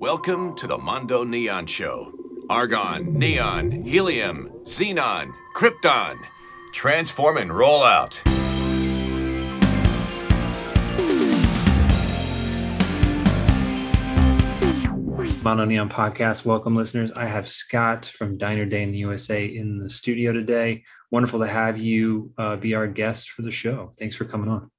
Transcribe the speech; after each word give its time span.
Welcome 0.00 0.56
to 0.56 0.66
the 0.66 0.78
Mondo 0.78 1.24
Neon 1.24 1.66
Show. 1.66 2.14
Argon, 2.48 3.18
neon, 3.18 3.70
helium, 3.70 4.50
xenon, 4.62 5.30
krypton. 5.54 6.16
Transform 6.72 7.36
and 7.36 7.52
roll 7.52 7.82
out. 7.82 8.18
Mondo 15.44 15.66
Neon 15.66 15.90
Podcast. 15.90 16.46
Welcome, 16.46 16.74
listeners. 16.74 17.12
I 17.12 17.26
have 17.26 17.46
Scott 17.46 18.06
from 18.06 18.38
Diner 18.38 18.64
Day 18.64 18.82
in 18.82 18.92
the 18.92 18.98
USA 19.00 19.44
in 19.44 19.80
the 19.80 19.90
studio 19.90 20.32
today. 20.32 20.82
Wonderful 21.10 21.40
to 21.40 21.46
have 21.46 21.76
you 21.76 22.32
uh, 22.38 22.56
be 22.56 22.74
our 22.74 22.86
guest 22.86 23.28
for 23.32 23.42
the 23.42 23.50
show. 23.50 23.92
Thanks 23.98 24.16
for 24.16 24.24
coming 24.24 24.48
on. 24.48 24.70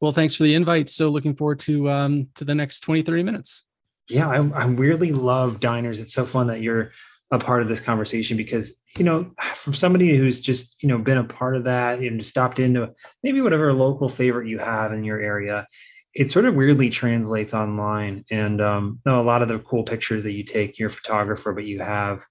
Well, 0.00 0.12
thanks 0.12 0.34
for 0.34 0.44
the 0.44 0.54
invite. 0.54 0.88
So 0.88 1.10
looking 1.10 1.36
forward 1.36 1.58
to 1.58 1.90
um, 1.90 2.28
to 2.36 2.46
the 2.46 2.54
next 2.54 2.80
20, 2.80 3.02
30 3.02 3.24
minutes. 3.24 3.64
Yeah, 4.12 4.28
I, 4.28 4.36
I 4.36 4.66
weirdly 4.66 5.12
love 5.12 5.60
diners. 5.60 6.00
It's 6.00 6.14
so 6.14 6.24
fun 6.24 6.48
that 6.48 6.60
you're 6.60 6.92
a 7.30 7.38
part 7.38 7.62
of 7.62 7.68
this 7.68 7.80
conversation 7.80 8.36
because, 8.36 8.78
you 8.96 9.04
know, 9.04 9.30
from 9.54 9.72
somebody 9.72 10.16
who's 10.16 10.38
just, 10.40 10.76
you 10.82 10.88
know, 10.88 10.98
been 10.98 11.18
a 11.18 11.24
part 11.24 11.56
of 11.56 11.64
that 11.64 11.98
and 11.98 12.20
just 12.20 12.30
stopped 12.30 12.58
into 12.58 12.90
maybe 13.22 13.40
whatever 13.40 13.72
local 13.72 14.08
favorite 14.10 14.48
you 14.48 14.58
have 14.58 14.92
in 14.92 15.02
your 15.02 15.18
area, 15.18 15.66
it 16.14 16.30
sort 16.30 16.44
of 16.44 16.54
weirdly 16.54 16.90
translates 16.90 17.54
online. 17.54 18.24
And 18.30 18.60
um, 18.60 19.00
you 19.06 19.12
know, 19.12 19.20
a 19.20 19.24
lot 19.24 19.40
of 19.40 19.48
the 19.48 19.58
cool 19.60 19.82
pictures 19.82 20.24
that 20.24 20.32
you 20.32 20.44
take, 20.44 20.78
you're 20.78 20.88
a 20.88 20.92
photographer, 20.92 21.54
but 21.54 21.64
you 21.64 21.80
have 21.80 22.22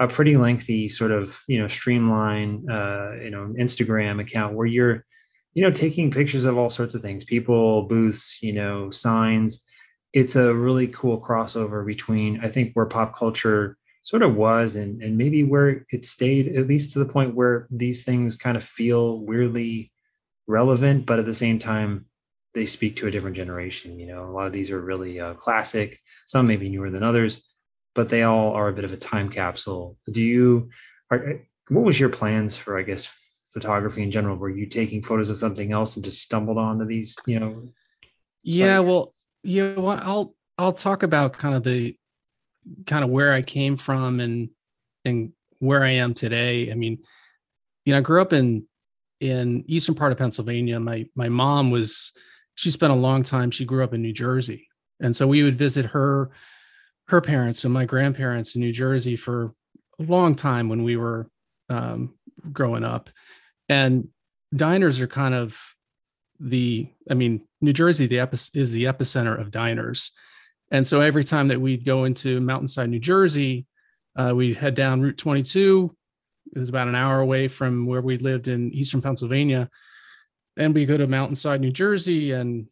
a 0.00 0.08
pretty 0.08 0.36
lengthy 0.36 0.88
sort 0.88 1.12
of, 1.12 1.40
you 1.46 1.60
know, 1.60 1.68
streamline, 1.68 2.68
uh, 2.68 3.12
you 3.22 3.30
know, 3.30 3.54
Instagram 3.60 4.20
account 4.20 4.54
where 4.54 4.66
you're, 4.66 5.04
you 5.54 5.62
know, 5.62 5.70
taking 5.70 6.10
pictures 6.10 6.46
of 6.46 6.58
all 6.58 6.70
sorts 6.70 6.94
of 6.94 7.02
things, 7.02 7.24
people, 7.24 7.82
booths, 7.82 8.42
you 8.42 8.52
know, 8.52 8.90
signs. 8.90 9.64
It's 10.12 10.36
a 10.36 10.54
really 10.54 10.88
cool 10.88 11.20
crossover 11.20 11.84
between, 11.86 12.40
I 12.42 12.48
think, 12.48 12.74
where 12.74 12.86
pop 12.86 13.16
culture 13.16 13.78
sort 14.02 14.22
of 14.22 14.34
was 14.34 14.74
and, 14.74 15.02
and 15.02 15.16
maybe 15.16 15.44
where 15.44 15.86
it 15.90 16.04
stayed, 16.04 16.56
at 16.56 16.66
least 16.66 16.92
to 16.92 16.98
the 16.98 17.06
point 17.06 17.34
where 17.34 17.68
these 17.70 18.02
things 18.04 18.36
kind 18.36 18.56
of 18.56 18.64
feel 18.64 19.20
weirdly 19.20 19.92
relevant, 20.46 21.06
but 21.06 21.18
at 21.18 21.24
the 21.24 21.32
same 21.32 21.58
time, 21.58 22.06
they 22.54 22.66
speak 22.66 22.96
to 22.96 23.06
a 23.06 23.10
different 23.10 23.36
generation. 23.36 23.98
You 23.98 24.08
know, 24.08 24.24
a 24.24 24.32
lot 24.32 24.46
of 24.46 24.52
these 24.52 24.70
are 24.70 24.80
really 24.80 25.20
uh, 25.20 25.34
classic, 25.34 25.98
some 26.26 26.46
maybe 26.46 26.68
newer 26.68 26.90
than 26.90 27.02
others, 27.02 27.48
but 27.94 28.08
they 28.08 28.22
all 28.22 28.52
are 28.52 28.68
a 28.68 28.72
bit 28.72 28.84
of 28.84 28.92
a 28.92 28.96
time 28.96 29.30
capsule. 29.30 29.96
Do 30.10 30.20
you, 30.20 30.70
are, 31.10 31.40
what 31.68 31.84
was 31.84 31.98
your 31.98 32.10
plans 32.10 32.56
for, 32.56 32.78
I 32.78 32.82
guess, 32.82 33.06
photography 33.52 34.02
in 34.02 34.10
general? 34.10 34.36
Were 34.36 34.50
you 34.50 34.66
taking 34.66 35.02
photos 35.02 35.30
of 35.30 35.36
something 35.36 35.72
else 35.72 35.96
and 35.96 36.04
just 36.04 36.22
stumbled 36.22 36.58
onto 36.58 36.84
these, 36.84 37.16
you 37.26 37.38
know? 37.38 37.68
Yeah, 38.42 38.80
well, 38.80 39.14
you 39.42 39.74
know 39.74 39.82
what, 39.82 40.00
I'll, 40.02 40.34
I'll 40.58 40.72
talk 40.72 41.02
about 41.02 41.38
kind 41.38 41.54
of 41.54 41.64
the, 41.64 41.96
kind 42.86 43.04
of 43.04 43.10
where 43.10 43.32
I 43.32 43.42
came 43.42 43.76
from 43.76 44.20
and, 44.20 44.50
and 45.04 45.32
where 45.58 45.82
I 45.82 45.90
am 45.90 46.14
today. 46.14 46.70
I 46.70 46.74
mean, 46.74 46.98
you 47.84 47.92
know, 47.92 47.98
I 47.98 48.02
grew 48.02 48.20
up 48.20 48.32
in, 48.32 48.66
in 49.20 49.64
eastern 49.66 49.94
part 49.94 50.12
of 50.12 50.18
Pennsylvania. 50.18 50.78
My, 50.78 51.06
my 51.14 51.28
mom 51.28 51.70
was, 51.70 52.12
she 52.54 52.70
spent 52.70 52.92
a 52.92 52.96
long 52.96 53.22
time 53.22 53.50
she 53.50 53.64
grew 53.64 53.82
up 53.82 53.94
in 53.94 54.02
new 54.02 54.12
jersey 54.12 54.68
and 55.02 55.14
so 55.14 55.26
we 55.26 55.42
would 55.42 55.56
visit 55.56 55.84
her 55.86 56.30
her 57.08 57.20
parents 57.20 57.64
and 57.64 57.74
my 57.74 57.84
grandparents 57.84 58.54
in 58.54 58.60
new 58.60 58.72
jersey 58.72 59.16
for 59.16 59.52
a 59.98 60.04
long 60.04 60.34
time 60.34 60.68
when 60.68 60.82
we 60.82 60.96
were 60.96 61.28
um, 61.68 62.14
growing 62.52 62.84
up 62.84 63.10
and 63.68 64.08
diners 64.54 65.00
are 65.00 65.06
kind 65.06 65.34
of 65.34 65.58
the 66.40 66.88
i 67.10 67.14
mean 67.14 67.46
new 67.62 67.72
jersey 67.72 68.06
the 68.06 68.20
epi- 68.20 68.36
is 68.54 68.72
the 68.72 68.84
epicenter 68.84 69.38
of 69.38 69.50
diners. 69.50 70.12
And 70.70 70.86
so 70.86 71.00
every 71.00 71.24
time 71.24 71.48
that 71.48 71.60
we'd 71.60 71.84
go 71.84 72.04
into 72.04 72.40
mountainside 72.40 72.90
new 72.90 72.98
jersey 72.98 73.66
uh, 74.16 74.32
we'd 74.34 74.56
head 74.56 74.74
down 74.74 75.00
route 75.00 75.18
22 75.18 75.94
it 76.54 76.58
was 76.58 76.68
about 76.68 76.88
an 76.88 76.94
hour 76.94 77.20
away 77.20 77.48
from 77.48 77.86
where 77.86 78.00
we 78.00 78.18
lived 78.18 78.48
in 78.48 78.72
eastern 78.72 79.00
pennsylvania. 79.00 79.70
And 80.56 80.74
we 80.74 80.84
go 80.84 80.98
to 80.98 81.06
Mountainside, 81.06 81.60
New 81.60 81.70
Jersey, 81.70 82.32
and 82.32 82.66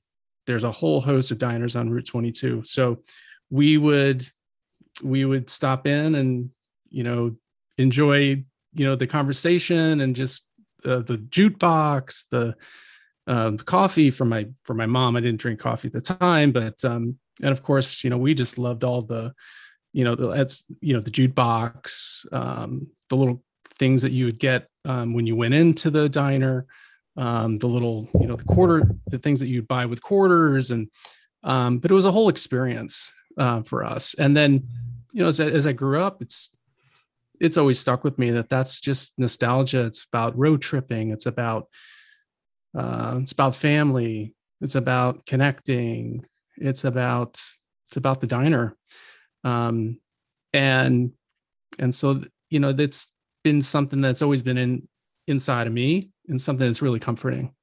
there's 0.46 0.64
a 0.64 0.70
whole 0.70 1.00
host 1.00 1.30
of 1.30 1.38
diners 1.38 1.76
on 1.76 1.88
Route 1.88 2.06
22. 2.06 2.62
So 2.64 3.02
we 3.48 3.78
would 3.78 4.26
we 5.02 5.24
would 5.24 5.48
stop 5.48 5.86
in 5.86 6.14
and 6.14 6.50
you 6.90 7.02
know 7.04 7.36
enjoy 7.78 8.44
you 8.74 8.84
know 8.84 8.96
the 8.96 9.06
conversation 9.06 10.00
and 10.00 10.14
just 10.14 10.46
uh, 10.84 10.98
the 10.98 11.18
jukebox, 11.18 12.24
the 12.30 12.54
um, 13.26 13.58
coffee 13.58 14.10
for 14.10 14.24
my 14.24 14.48
for 14.64 14.74
my 14.74 14.86
mom. 14.86 15.16
I 15.16 15.20
didn't 15.20 15.40
drink 15.40 15.60
coffee 15.60 15.88
at 15.88 15.92
the 15.92 16.00
time, 16.00 16.52
but 16.52 16.84
um, 16.84 17.18
and 17.42 17.52
of 17.52 17.62
course 17.62 18.02
you 18.04 18.10
know 18.10 18.18
we 18.18 18.34
just 18.34 18.58
loved 18.58 18.84
all 18.84 19.02
the 19.02 19.34
you 19.92 20.04
know 20.04 20.14
the 20.14 20.28
that's 20.28 20.64
you 20.80 20.94
know 20.94 21.00
the 21.00 21.10
jukebox, 21.10 22.32
um, 22.32 22.86
the 23.08 23.16
little 23.16 23.42
things 23.64 24.02
that 24.02 24.12
you 24.12 24.26
would 24.26 24.38
get 24.38 24.68
um, 24.84 25.14
when 25.14 25.26
you 25.26 25.36
went 25.36 25.54
into 25.54 25.90
the 25.90 26.08
diner 26.08 26.66
um, 27.16 27.58
the 27.58 27.66
little, 27.66 28.08
you 28.18 28.26
know, 28.26 28.36
the 28.36 28.44
quarter, 28.44 28.90
the 29.08 29.18
things 29.18 29.40
that 29.40 29.48
you'd 29.48 29.68
buy 29.68 29.86
with 29.86 30.02
quarters, 30.02 30.70
and 30.70 30.88
um, 31.42 31.78
but 31.78 31.90
it 31.90 31.94
was 31.94 32.04
a 32.04 32.12
whole 32.12 32.28
experience 32.28 33.12
uh, 33.38 33.62
for 33.62 33.84
us. 33.84 34.14
And 34.14 34.36
then, 34.36 34.66
you 35.12 35.22
know, 35.22 35.28
as, 35.28 35.40
as 35.40 35.66
I 35.66 35.72
grew 35.72 36.00
up, 36.00 36.22
it's 36.22 36.54
it's 37.40 37.56
always 37.56 37.78
stuck 37.78 38.04
with 38.04 38.18
me 38.18 38.30
that 38.32 38.48
that's 38.48 38.80
just 38.80 39.18
nostalgia. 39.18 39.86
It's 39.86 40.04
about 40.04 40.38
road 40.38 40.60
tripping. 40.62 41.10
It's 41.10 41.26
about 41.26 41.68
uh, 42.76 43.18
it's 43.20 43.32
about 43.32 43.56
family. 43.56 44.34
It's 44.60 44.74
about 44.74 45.26
connecting. 45.26 46.24
It's 46.56 46.84
about 46.84 47.40
it's 47.88 47.96
about 47.96 48.20
the 48.20 48.26
diner, 48.26 48.76
um, 49.44 49.98
and 50.52 51.12
and 51.78 51.94
so 51.94 52.22
you 52.50 52.60
know 52.60 52.72
that's 52.72 53.12
been 53.42 53.62
something 53.62 54.00
that's 54.00 54.22
always 54.22 54.42
been 54.42 54.58
in 54.58 54.88
inside 55.26 55.66
of 55.66 55.72
me 55.72 56.10
and 56.28 56.40
something 56.40 56.66
that's 56.66 56.82
really 56.82 57.00
comforting. 57.00 57.54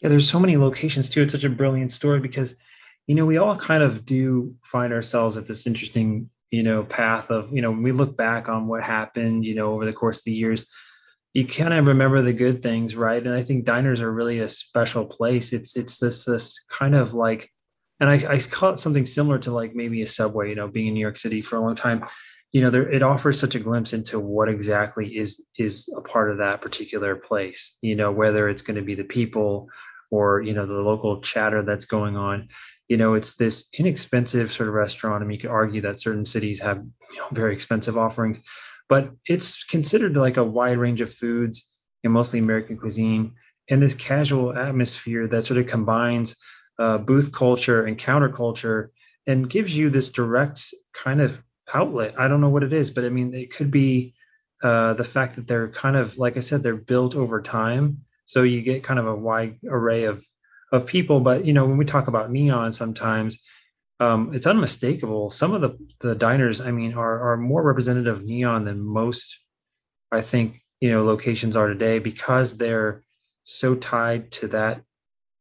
Yeah, 0.00 0.08
there's 0.08 0.28
so 0.28 0.38
many 0.38 0.56
locations 0.56 1.08
too. 1.08 1.22
It's 1.22 1.32
such 1.32 1.44
a 1.44 1.50
brilliant 1.50 1.90
story 1.90 2.20
because, 2.20 2.54
you 3.06 3.14
know, 3.14 3.26
we 3.26 3.36
all 3.36 3.56
kind 3.56 3.82
of 3.82 4.06
do 4.06 4.54
find 4.62 4.92
ourselves 4.92 5.36
at 5.36 5.46
this 5.46 5.66
interesting, 5.66 6.30
you 6.50 6.62
know, 6.62 6.84
path 6.84 7.30
of, 7.30 7.52
you 7.52 7.62
know, 7.62 7.70
when 7.70 7.82
we 7.82 7.92
look 7.92 8.16
back 8.16 8.48
on 8.48 8.68
what 8.68 8.82
happened, 8.82 9.44
you 9.44 9.54
know, 9.54 9.72
over 9.72 9.84
the 9.84 9.92
course 9.92 10.18
of 10.18 10.24
the 10.24 10.32
years, 10.32 10.68
you 11.34 11.46
kind 11.46 11.74
of 11.74 11.86
remember 11.86 12.22
the 12.22 12.32
good 12.32 12.62
things, 12.62 12.96
right? 12.96 13.24
And 13.24 13.34
I 13.34 13.42
think 13.42 13.64
diners 13.64 14.00
are 14.00 14.12
really 14.12 14.40
a 14.40 14.48
special 14.48 15.04
place. 15.04 15.52
It's 15.52 15.76
it's 15.76 15.98
this 15.98 16.24
this 16.24 16.60
kind 16.70 16.94
of 16.94 17.14
like, 17.14 17.50
and 18.00 18.08
I, 18.10 18.34
I 18.34 18.38
call 18.40 18.72
it 18.72 18.80
something 18.80 19.06
similar 19.06 19.38
to 19.40 19.52
like 19.52 19.74
maybe 19.74 20.02
a 20.02 20.06
subway, 20.06 20.48
you 20.48 20.54
know, 20.54 20.68
being 20.68 20.88
in 20.88 20.94
New 20.94 21.00
York 21.00 21.16
City 21.16 21.42
for 21.42 21.56
a 21.56 21.60
long 21.60 21.74
time 21.74 22.04
you 22.52 22.62
know 22.62 22.70
there 22.70 22.88
it 22.88 23.02
offers 23.02 23.38
such 23.38 23.54
a 23.54 23.60
glimpse 23.60 23.92
into 23.92 24.18
what 24.18 24.48
exactly 24.48 25.16
is 25.16 25.44
is 25.58 25.88
a 25.96 26.00
part 26.00 26.30
of 26.30 26.38
that 26.38 26.60
particular 26.60 27.14
place 27.14 27.76
you 27.82 27.94
know 27.94 28.10
whether 28.10 28.48
it's 28.48 28.62
going 28.62 28.76
to 28.76 28.82
be 28.82 28.94
the 28.94 29.04
people 29.04 29.68
or 30.10 30.40
you 30.40 30.54
know 30.54 30.66
the 30.66 30.72
local 30.72 31.20
chatter 31.20 31.62
that's 31.62 31.84
going 31.84 32.16
on 32.16 32.48
you 32.88 32.96
know 32.96 33.14
it's 33.14 33.34
this 33.34 33.68
inexpensive 33.78 34.50
sort 34.50 34.68
of 34.68 34.74
restaurant 34.74 35.22
I 35.22 35.26
mean 35.26 35.34
you 35.34 35.40
could 35.40 35.50
argue 35.50 35.82
that 35.82 36.00
certain 36.00 36.24
cities 36.24 36.60
have 36.60 36.78
you 37.12 37.18
know, 37.18 37.28
very 37.32 37.52
expensive 37.52 37.98
offerings 37.98 38.40
but 38.88 39.12
it's 39.26 39.64
considered 39.64 40.16
like 40.16 40.36
a 40.36 40.44
wide 40.44 40.78
range 40.78 41.00
of 41.00 41.12
foods 41.12 41.70
and 42.04 42.12
mostly 42.12 42.38
american 42.38 42.76
cuisine 42.76 43.32
and 43.70 43.82
this 43.82 43.94
casual 43.94 44.56
atmosphere 44.56 45.26
that 45.26 45.44
sort 45.44 45.58
of 45.58 45.66
combines 45.66 46.36
uh, 46.78 46.98
booth 46.98 47.32
culture 47.32 47.84
and 47.84 47.98
counterculture 47.98 48.88
and 49.26 49.50
gives 49.50 49.76
you 49.76 49.90
this 49.90 50.08
direct 50.08 50.72
kind 50.94 51.20
of 51.20 51.42
outlet. 51.74 52.14
I 52.18 52.28
don't 52.28 52.40
know 52.40 52.48
what 52.48 52.62
it 52.62 52.72
is, 52.72 52.90
but 52.90 53.04
I 53.04 53.10
mean, 53.10 53.34
it 53.34 53.52
could 53.54 53.70
be 53.70 54.14
uh, 54.62 54.94
the 54.94 55.04
fact 55.04 55.36
that 55.36 55.46
they're 55.46 55.68
kind 55.68 55.96
of, 55.96 56.18
like 56.18 56.36
I 56.36 56.40
said, 56.40 56.62
they're 56.62 56.76
built 56.76 57.14
over 57.14 57.40
time. 57.42 57.98
So 58.24 58.42
you 58.42 58.62
get 58.62 58.82
kind 58.82 58.98
of 58.98 59.06
a 59.06 59.14
wide 59.14 59.58
array 59.68 60.04
of 60.04 60.24
of 60.70 60.86
people. 60.86 61.20
But 61.20 61.46
you 61.46 61.52
know, 61.52 61.64
when 61.64 61.78
we 61.78 61.84
talk 61.84 62.08
about 62.08 62.30
neon, 62.30 62.72
sometimes 62.72 63.42
um, 64.00 64.32
it's 64.32 64.46
unmistakable. 64.46 65.30
Some 65.30 65.52
of 65.52 65.60
the 65.60 65.76
the 66.00 66.14
diners, 66.14 66.60
I 66.60 66.70
mean, 66.70 66.94
are 66.94 67.32
are 67.32 67.36
more 67.36 67.62
representative 67.62 68.18
of 68.18 68.24
neon 68.24 68.64
than 68.64 68.80
most. 68.80 69.40
I 70.12 70.22
think 70.22 70.62
you 70.80 70.90
know 70.90 71.04
locations 71.04 71.56
are 71.56 71.68
today 71.68 71.98
because 71.98 72.56
they're 72.56 73.02
so 73.42 73.74
tied 73.74 74.30
to 74.32 74.48
that 74.48 74.82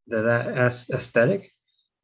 that, 0.07 0.21
that 0.21 0.47
aesthetic. 0.89 1.51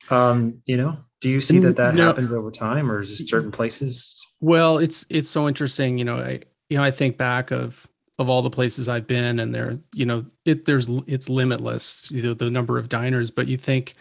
Um, 0.09 0.61
you 0.65 0.77
know, 0.77 0.97
do 1.21 1.29
you 1.29 1.41
see 1.41 1.59
that 1.59 1.77
that 1.77 1.95
no, 1.95 2.07
happens 2.07 2.33
over 2.33 2.51
time, 2.51 2.91
or 2.91 3.01
is 3.01 3.19
it 3.19 3.29
certain 3.29 3.51
places? 3.51 4.23
Well, 4.39 4.77
it's 4.77 5.05
it's 5.09 5.29
so 5.29 5.47
interesting. 5.47 5.97
You 5.97 6.05
know, 6.05 6.17
I 6.17 6.41
you 6.69 6.77
know 6.77 6.83
I 6.83 6.91
think 6.91 7.17
back 7.17 7.49
of 7.51 7.87
of 8.19 8.29
all 8.29 8.43
the 8.43 8.49
places 8.49 8.87
I've 8.87 9.07
been, 9.07 9.39
and 9.39 9.55
there, 9.55 9.79
you 9.93 10.05
know, 10.05 10.25
it 10.45 10.65
there's 10.65 10.87
it's 11.07 11.29
limitless, 11.29 12.11
you 12.11 12.21
know, 12.21 12.33
the 12.35 12.51
number 12.51 12.77
of 12.77 12.89
diners. 12.89 13.31
But 13.31 13.47
you 13.47 13.57
think 13.57 13.95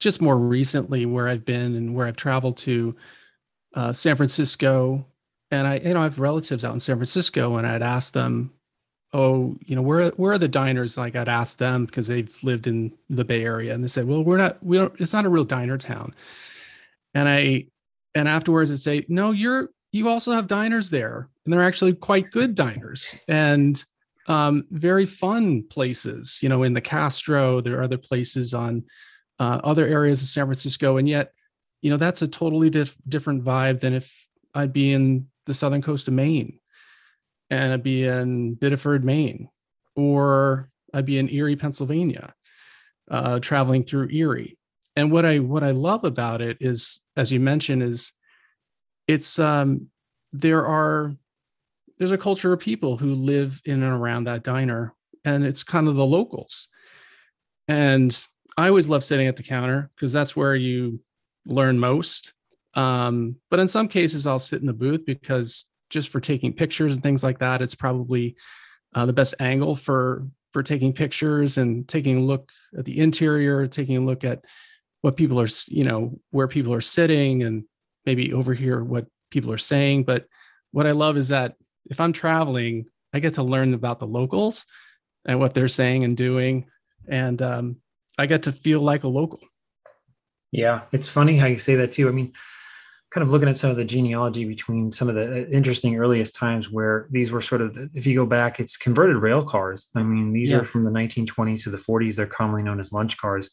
just 0.00 0.20
more 0.20 0.36
recently 0.36 1.06
where 1.06 1.28
I've 1.28 1.44
been 1.44 1.74
and 1.74 1.94
where 1.94 2.06
I've 2.06 2.16
traveled 2.16 2.56
to, 2.58 2.94
uh, 3.74 3.92
San 3.92 4.16
Francisco, 4.16 5.06
and 5.50 5.66
I 5.66 5.78
you 5.78 5.94
know 5.94 6.00
I 6.00 6.04
have 6.04 6.18
relatives 6.20 6.64
out 6.64 6.74
in 6.74 6.80
San 6.80 6.96
Francisco, 6.96 7.56
and 7.56 7.66
I'd 7.66 7.82
ask 7.82 8.12
them, 8.12 8.52
oh, 9.12 9.56
you 9.64 9.76
know, 9.76 9.82
where 9.82 10.10
where 10.10 10.32
are 10.32 10.38
the 10.38 10.48
diners? 10.48 10.96
Like 10.96 11.16
I'd 11.16 11.28
ask 11.28 11.58
them 11.58 11.86
because 11.86 12.06
they've 12.08 12.36
lived 12.42 12.66
in 12.66 12.92
the 13.10 13.24
Bay 13.24 13.44
Area, 13.44 13.74
and 13.74 13.82
they 13.82 13.88
said, 13.88 14.06
well, 14.06 14.22
we're 14.22 14.38
not 14.38 14.62
we 14.64 14.78
don't. 14.78 14.92
It's 15.00 15.12
not 15.12 15.26
a 15.26 15.30
real 15.30 15.44
diner 15.44 15.78
town 15.78 16.14
and 17.14 17.28
I 17.28 17.66
and 18.14 18.28
afterwards 18.28 18.70
it'd 18.70 18.82
say, 18.82 19.04
no, 19.08 19.30
you're 19.30 19.70
you 19.92 20.08
also 20.08 20.32
have 20.32 20.48
diners 20.48 20.90
there, 20.90 21.28
and 21.44 21.52
they're 21.52 21.62
actually 21.62 21.94
quite 21.94 22.32
good 22.32 22.54
diners 22.54 23.14
and 23.28 23.82
um, 24.26 24.66
very 24.70 25.06
fun 25.06 25.62
places. 25.62 26.40
You 26.42 26.48
know, 26.48 26.64
in 26.64 26.72
the 26.72 26.80
Castro, 26.80 27.60
there 27.60 27.78
are 27.78 27.84
other 27.84 27.98
places 27.98 28.54
on 28.54 28.84
uh, 29.38 29.60
other 29.64 29.86
areas 29.86 30.22
of 30.22 30.28
San 30.28 30.46
Francisco, 30.46 30.96
and 30.96 31.08
yet, 31.08 31.32
you 31.82 31.90
know, 31.90 31.96
that's 31.96 32.22
a 32.22 32.28
totally 32.28 32.70
diff- 32.70 32.96
different 33.08 33.44
vibe 33.44 33.80
than 33.80 33.94
if 33.94 34.28
I'd 34.54 34.72
be 34.72 34.92
in 34.92 35.28
the 35.46 35.54
southern 35.54 35.82
coast 35.82 36.08
of 36.08 36.14
Maine, 36.14 36.60
and 37.50 37.72
I'd 37.72 37.82
be 37.82 38.04
in 38.04 38.54
Biddeford, 38.54 39.04
Maine, 39.04 39.48
or 39.96 40.70
I'd 40.92 41.06
be 41.06 41.18
in 41.18 41.28
Erie, 41.28 41.56
Pennsylvania, 41.56 42.34
uh, 43.10 43.40
traveling 43.40 43.84
through 43.84 44.08
Erie. 44.10 44.56
And 44.96 45.10
what 45.10 45.24
I 45.24 45.40
what 45.40 45.64
I 45.64 45.72
love 45.72 46.04
about 46.04 46.40
it 46.40 46.58
is, 46.60 47.00
as 47.16 47.32
you 47.32 47.40
mentioned, 47.40 47.82
is 47.82 48.12
it's 49.08 49.38
um, 49.38 49.88
there 50.32 50.64
are 50.64 51.14
there's 51.98 52.12
a 52.12 52.18
culture 52.18 52.52
of 52.52 52.60
people 52.60 52.96
who 52.96 53.14
live 53.14 53.60
in 53.64 53.82
and 53.82 53.92
around 53.92 54.24
that 54.24 54.44
diner, 54.44 54.94
and 55.24 55.44
it's 55.44 55.64
kind 55.64 55.88
of 55.88 55.96
the 55.96 56.06
locals. 56.06 56.68
And 57.66 58.16
I 58.56 58.68
always 58.68 58.88
love 58.88 59.04
sitting 59.04 59.26
at 59.26 59.36
the 59.36 59.42
counter 59.42 59.90
because 59.94 60.12
that's 60.12 60.36
where 60.36 60.54
you 60.54 61.00
learn 61.46 61.78
most. 61.78 62.34
Um, 62.74 63.36
but 63.50 63.60
in 63.60 63.68
some 63.68 63.88
cases, 63.88 64.26
I'll 64.26 64.38
sit 64.38 64.60
in 64.60 64.66
the 64.66 64.72
booth 64.72 65.04
because 65.04 65.66
just 65.90 66.08
for 66.08 66.20
taking 66.20 66.52
pictures 66.52 66.94
and 66.94 67.02
things 67.02 67.22
like 67.22 67.38
that, 67.38 67.62
it's 67.62 67.74
probably 67.74 68.36
uh, 68.94 69.06
the 69.06 69.12
best 69.12 69.34
angle 69.40 69.76
for 69.76 70.26
for 70.52 70.62
taking 70.62 70.92
pictures 70.92 71.58
and 71.58 71.86
taking 71.88 72.18
a 72.18 72.20
look 72.20 72.52
at 72.78 72.84
the 72.84 73.00
interior, 73.00 73.66
taking 73.66 73.96
a 73.96 74.00
look 74.00 74.22
at 74.22 74.44
what 75.00 75.16
people 75.16 75.40
are, 75.40 75.48
you 75.68 75.82
know, 75.82 76.18
where 76.30 76.46
people 76.46 76.72
are 76.72 76.80
sitting, 76.80 77.42
and 77.42 77.64
maybe 78.06 78.32
overhear 78.32 78.82
what 78.82 79.06
people 79.30 79.52
are 79.52 79.58
saying. 79.58 80.04
But 80.04 80.26
what 80.70 80.86
I 80.86 80.92
love 80.92 81.16
is 81.16 81.28
that 81.28 81.56
if 81.86 82.00
I'm 82.00 82.12
traveling, 82.12 82.86
I 83.12 83.18
get 83.18 83.34
to 83.34 83.42
learn 83.42 83.74
about 83.74 83.98
the 83.98 84.06
locals 84.06 84.64
and 85.24 85.40
what 85.40 85.54
they're 85.54 85.68
saying 85.68 86.04
and 86.04 86.16
doing, 86.16 86.66
and 87.08 87.40
um, 87.42 87.76
I 88.18 88.26
get 88.26 88.44
to 88.44 88.52
feel 88.52 88.80
like 88.80 89.04
a 89.04 89.08
local. 89.08 89.40
Yeah, 90.52 90.82
it's 90.92 91.08
funny 91.08 91.36
how 91.36 91.46
you 91.46 91.58
say 91.58 91.74
that 91.76 91.92
too. 91.92 92.08
I 92.08 92.12
mean, 92.12 92.32
kind 93.10 93.22
of 93.22 93.30
looking 93.30 93.48
at 93.48 93.56
some 93.56 93.70
of 93.70 93.76
the 93.76 93.84
genealogy 93.84 94.44
between 94.44 94.92
some 94.92 95.08
of 95.08 95.14
the 95.14 95.22
uh, 95.22 95.46
interesting 95.46 95.96
earliest 95.96 96.34
times 96.34 96.70
where 96.70 97.08
these 97.10 97.32
were 97.32 97.40
sort 97.40 97.60
of, 97.60 97.76
if 97.94 98.06
you 98.06 98.14
go 98.14 98.26
back, 98.26 98.60
it's 98.60 98.76
converted 98.76 99.16
rail 99.16 99.44
cars. 99.44 99.88
I 99.94 100.02
mean, 100.02 100.32
these 100.32 100.50
yeah. 100.50 100.58
are 100.58 100.64
from 100.64 100.84
the 100.84 100.90
1920s 100.90 101.64
to 101.64 101.70
the 101.70 101.76
40s. 101.76 102.16
They're 102.16 102.26
commonly 102.26 102.62
known 102.62 102.80
as 102.80 102.92
lunch 102.92 103.16
cars, 103.16 103.50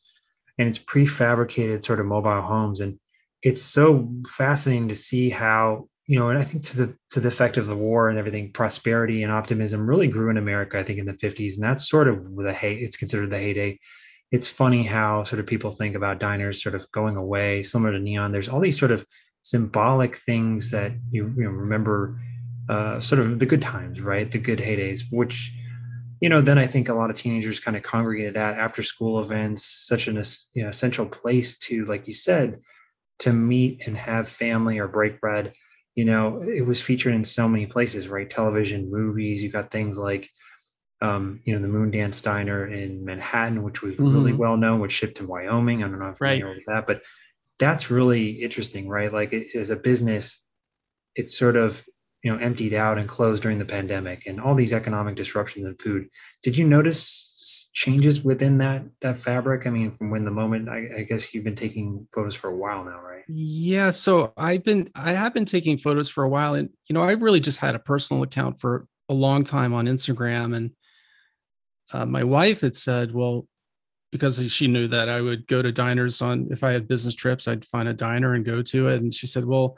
and 0.58 0.68
it's 0.68 0.80
prefabricated 0.80 1.84
sort 1.86 2.00
of 2.00 2.06
mobile 2.06 2.42
homes. 2.42 2.82
And 2.82 3.00
it's 3.44 3.62
so 3.62 4.12
fascinating 4.28 4.88
to 4.90 4.96
see 4.96 5.30
how 5.30 5.88
you 6.08 6.20
know, 6.20 6.30
and 6.30 6.38
I 6.38 6.44
think 6.44 6.64
to 6.66 6.78
the 6.78 6.98
to 7.12 7.20
the 7.20 7.30
effect 7.30 7.58
of 7.58 7.68
the 7.68 7.76
war 7.76 8.10
and 8.10 8.20
everything, 8.20 8.52
prosperity 8.52 9.24
and 9.24 9.32
optimism 9.32 9.88
really 9.88 10.08
grew 10.08 10.30
in 10.30 10.38
America. 10.38 10.78
I 10.78 10.84
think 10.84 11.00
in 11.00 11.06
the 11.06 11.14
50s, 11.14 11.54
and 11.54 11.64
that's 11.64 11.90
sort 11.90 12.08
of 12.08 12.36
the 12.36 12.52
hey, 12.52 12.76
it's 12.76 12.98
considered 12.98 13.30
the 13.30 13.38
heyday 13.40 13.80
it's 14.32 14.48
funny 14.48 14.84
how 14.84 15.24
sort 15.26 15.40
of 15.40 15.46
people 15.46 15.72
think 15.72 15.96
about 15.96 16.20
diners 16.20 16.64
sort 16.64 16.76
of 16.76 16.90
going 16.92 17.18
away, 17.18 17.64
similar 17.64 17.92
to 17.92 18.00
neon. 18.00 18.32
There's 18.32 18.48
all 18.48 18.62
these 18.62 18.80
sort 18.80 18.92
of 18.92 19.06
symbolic 19.42 20.16
things 20.16 20.72
that 20.72 20.94
you, 21.12 21.34
you 21.36 21.44
know, 21.44 21.50
remember 21.50 22.20
uh, 22.70 23.00
sort 23.02 23.20
of 23.20 23.40
the 23.40 23.46
good 23.46 23.62
times, 23.62 24.00
right? 24.00 24.32
The 24.32 24.38
good 24.38 24.60
heydays, 24.60 25.02
which, 25.12 25.52
you 26.22 26.30
know, 26.30 26.40
then 26.42 26.58
I 26.58 26.66
think 26.66 26.88
a 26.88 26.94
lot 26.94 27.10
of 27.10 27.18
teenagers 27.18 27.60
kind 27.60 27.76
of 27.76 27.84
congregated 27.84 28.38
at 28.38 28.58
after 28.58 28.84
school 28.84 29.20
events, 29.20 29.66
such 29.66 30.08
an 30.08 30.22
you 30.54 30.64
know, 30.64 30.70
essential 30.70 31.06
place 31.06 31.58
to, 31.60 31.84
like 31.86 32.08
you 32.08 32.14
said, 32.14 32.62
to 33.20 33.34
meet 33.34 33.86
and 33.86 33.98
have 33.98 34.30
family 34.30 34.80
or 34.80 34.88
break 34.88 35.20
bread. 35.20 35.54
You 35.96 36.06
know, 36.06 36.42
it 36.48 36.66
was 36.66 36.82
featured 36.82 37.14
in 37.14 37.26
so 37.26 37.50
many 37.50 37.66
places, 37.66 38.08
right? 38.08 38.30
Television, 38.30 38.90
movies. 38.90 39.44
You 39.44 39.50
got 39.50 39.72
things 39.72 39.98
like, 39.98 40.30
um, 41.02 41.42
you 41.46 41.58
know, 41.58 41.62
the 41.62 41.74
Moondance 41.74 42.22
Diner 42.22 42.68
in 42.68 43.04
Manhattan, 43.04 43.64
which 43.64 43.82
was 43.82 43.96
mm-hmm. 43.96 44.14
really 44.14 44.34
well 44.34 44.58
known, 44.58 44.80
which 44.80 44.92
shipped 44.92 45.18
to 45.18 45.28
Wyoming. 45.28 45.84
I 45.84 45.88
don't 45.88 46.00
know 46.00 46.10
if 46.10 46.20
you're 46.20 46.30
familiar 46.30 46.56
with 46.56 46.66
that, 46.68 46.86
but 46.86 47.02
that's 47.60 47.90
really 47.90 48.44
interesting, 48.44 48.88
right? 48.88 49.12
Like 49.12 49.34
it, 49.34 49.56
as 49.56 49.70
a 49.70 49.76
business, 49.76 50.44
it's 51.16 51.38
sort 51.38 51.56
of 51.56 51.86
you 52.24 52.32
know 52.32 52.40
emptied 52.40 52.74
out 52.74 52.98
and 52.98 53.10
closed 53.10 53.44
during 53.44 53.60
the 53.60 53.66
pandemic 53.66 54.26
and 54.28 54.40
all 54.40 54.56
these 54.56 54.74
economic 54.74 55.16
disruptions 55.16 55.66
in 55.66 55.76
food. 55.76 56.08
Did 56.44 56.58
you 56.58 56.68
notice 56.68 57.70
changes 57.74 58.24
within 58.24 58.60
that 58.60 58.84
that 59.02 59.20
fabric? 59.20 59.66
I 59.66 59.70
mean, 59.72 59.92
from 59.92 60.12
when 60.12 60.26
the 60.26 60.32
moment 60.32 60.70
I, 60.70 61.00
I 61.00 61.04
guess 61.04 61.34
you've 61.34 61.44
been 61.44 61.56
taking 61.56 62.08
photos 62.14 62.36
for 62.36 62.50
a 62.50 62.56
while 62.56 62.84
now, 62.84 63.00
right? 63.02 63.24
Yeah. 63.28 63.92
So 63.92 64.34
I've 64.38 64.64
been 64.64 64.90
I 64.96 65.14
have 65.14 65.34
been 65.34 65.46
taking 65.46 65.78
photos 65.78 66.10
for 66.10 66.24
a 66.24 66.30
while, 66.30 66.54
and 66.54 66.70
you 66.90 66.94
know 66.94 67.02
I 67.02 67.12
really 67.12 67.40
just 67.40 67.60
had 67.60 67.76
a 67.76 67.80
personal 67.80 68.24
account 68.24 68.60
for 68.60 68.88
a 69.10 69.14
long 69.14 69.44
time 69.44 69.74
on 69.74 69.86
Instagram, 69.86 70.56
and 70.56 70.72
uh, 71.94 72.06
my 72.06 72.24
wife 72.24 72.62
had 72.62 72.76
said, 72.76 73.14
well, 73.14 73.48
because 74.12 74.52
she 74.52 74.68
knew 74.68 74.88
that 74.90 75.10
I 75.10 75.22
would 75.22 75.48
go 75.48 75.62
to 75.62 75.72
diners 75.72 76.22
on 76.22 76.48
if 76.52 76.64
I 76.64 76.74
had 76.74 76.88
business 76.88 77.16
trips, 77.16 77.48
I'd 77.48 77.66
find 77.66 77.88
a 77.88 77.94
diner 77.94 78.34
and 78.34 78.46
go 78.46 78.62
to 78.62 78.88
it. 78.88 79.02
And 79.02 79.14
she 79.14 79.26
said, 79.26 79.46
Well, 79.46 79.78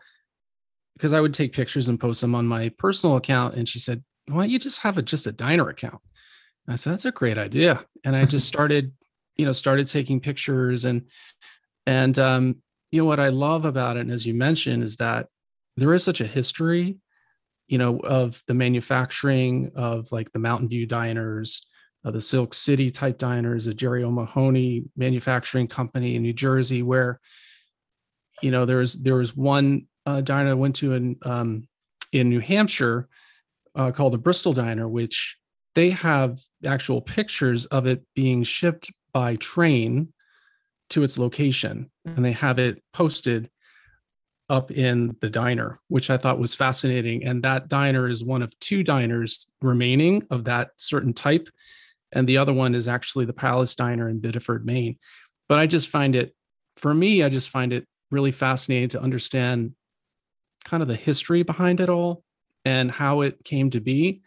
because 0.95 1.13
I 1.13 1.21
would 1.21 1.33
take 1.33 1.54
pictures 1.54 1.88
and 1.88 2.00
post 2.00 2.21
them 2.21 2.36
on 2.36 2.48
my 2.48 2.69
personal 2.77 3.15
account. 3.15 3.56
And 3.56 3.69
she 3.69 3.80
said, 3.80 4.04
Why 4.27 4.44
don't 4.44 4.50
you 4.50 4.60
just 4.60 4.80
have 4.80 4.98
a 4.98 5.01
just 5.01 5.27
a 5.27 5.31
diner 5.31 5.69
account? 5.69 6.00
And 6.65 6.74
I 6.74 6.77
said, 6.77 6.94
That's 6.94 7.06
a 7.06 7.12
great 7.12 7.38
idea. 7.38 7.86
And 8.04 8.16
I 8.16 8.25
just 8.25 8.48
started, 8.54 8.92
you 9.38 9.45
know, 9.45 9.51
started 9.51 9.88
taking 9.88 10.19
pictures 10.19 10.86
and 10.86 11.04
and 11.86 12.18
um, 12.18 12.56
you 12.92 13.01
know 13.01 13.06
what 13.06 13.19
I 13.19 13.30
love 13.30 13.66
about 13.66 13.98
it, 13.98 14.01
and 14.01 14.12
as 14.12 14.25
you 14.25 14.33
mentioned, 14.33 14.83
is 14.83 14.98
that 14.98 15.27
there 15.75 15.94
is 15.94 16.04
such 16.04 16.21
a 16.21 16.27
history, 16.27 16.98
you 17.68 17.77
know, 17.77 17.98
of 17.98 18.42
the 18.48 18.54
manufacturing 18.54 19.71
of 19.75 20.12
like 20.12 20.31
the 20.31 20.39
Mountain 20.39 20.69
View 20.69 20.86
diners 20.86 21.66
uh, 22.06 22.12
the 22.12 22.22
Silk 22.22 22.54
City 22.54 22.92
type 22.92 23.18
diners, 23.18 23.68
a 23.68 23.74
Jerry 23.74 24.04
O'Mahony 24.04 24.84
manufacturing 24.96 25.68
company 25.68 26.16
in 26.16 26.22
New 26.22 26.34
Jersey, 26.34 26.84
where 26.84 27.20
you 28.42 28.52
know 28.52 28.66
there 28.66 28.78
was 28.78 29.02
there 29.02 29.16
was 29.16 29.36
one 29.36 29.88
uh, 30.06 30.22
diner 30.22 30.50
I 30.50 30.54
went 30.54 30.76
to 30.78 30.94
in 30.94 31.18
um, 31.24 31.68
in 32.12 32.30
New 32.30 32.40
Hampshire 32.40 33.08
uh, 33.76 33.92
called 33.92 34.14
the 34.14 34.18
Bristol 34.18 34.54
Diner, 34.54 34.88
which 34.88 35.38
they 35.76 35.90
have 35.92 36.40
actual 36.66 37.02
pictures 37.02 37.66
of 37.68 37.88
it 37.88 38.04
being 38.16 38.44
shipped 38.44 38.92
by 39.14 39.36
train 39.38 40.14
to 40.90 41.04
its 41.04 41.18
location, 41.18 41.90
and 42.06 42.24
they 42.24 42.34
have 42.34 42.60
it 42.60 42.84
posted 42.94 43.50
up 44.50 44.72
in 44.72 45.16
the 45.22 45.30
diner, 45.30 45.80
which 45.88 46.10
I 46.10 46.18
thought 46.18 46.38
was 46.38 46.54
fascinating. 46.54 47.26
And 47.26 47.44
that 47.44 47.69
diner 47.69 48.10
is 48.10 48.24
one 48.24 48.42
of 48.42 48.57
two 48.60 48.83
diners 48.83 49.50
remaining 49.62 50.28
of 50.30 50.44
that 50.44 50.72
certain 50.78 51.14
type 51.14 51.48
and 52.14 52.28
the 52.28 52.38
other 52.38 52.54
one 52.54 52.76
is 52.76 52.88
actually 52.88 53.26
the 53.26 53.34
Palace 53.34 53.76
Diner 53.76 54.08
in 54.08 54.20
Biddeford, 54.20 54.66
Maine. 54.66 54.98
But 55.50 55.60
I 55.60 55.68
just 55.68 55.90
find 55.90 56.16
it, 56.16 56.34
for 56.78 56.94
me, 56.94 57.24
I 57.24 57.30
just 57.30 57.50
find 57.50 57.74
it 57.74 57.88
really 58.12 58.32
fascinating 58.32 58.90
to 58.90 59.02
understand 59.02 59.74
kind 60.64 60.82
of 60.82 60.88
the 60.88 60.96
history 60.96 61.44
behind 61.44 61.80
it 61.80 61.90
all 61.90 62.24
and 62.64 62.90
how 62.90 63.22
it 63.22 63.44
came 63.44 63.70
to 63.72 63.82
be. 63.82 64.22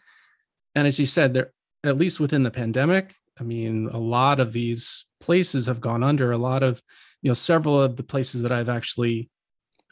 And 0.75 0.85
as 0.87 0.99
you 0.99 1.05
said, 1.05 1.33
there, 1.33 1.51
at 1.83 1.97
least 1.97 2.19
within 2.19 2.43
the 2.43 2.51
pandemic, 2.51 3.15
I 3.39 3.43
mean, 3.43 3.89
a 3.91 3.97
lot 3.97 4.39
of 4.39 4.53
these 4.53 5.05
places 5.19 5.65
have 5.65 5.81
gone 5.81 6.03
under. 6.03 6.31
A 6.31 6.37
lot 6.37 6.63
of, 6.63 6.81
you 7.21 7.29
know, 7.29 7.33
several 7.33 7.81
of 7.81 7.95
the 7.95 8.03
places 8.03 8.41
that 8.43 8.51
I've 8.51 8.69
actually 8.69 9.29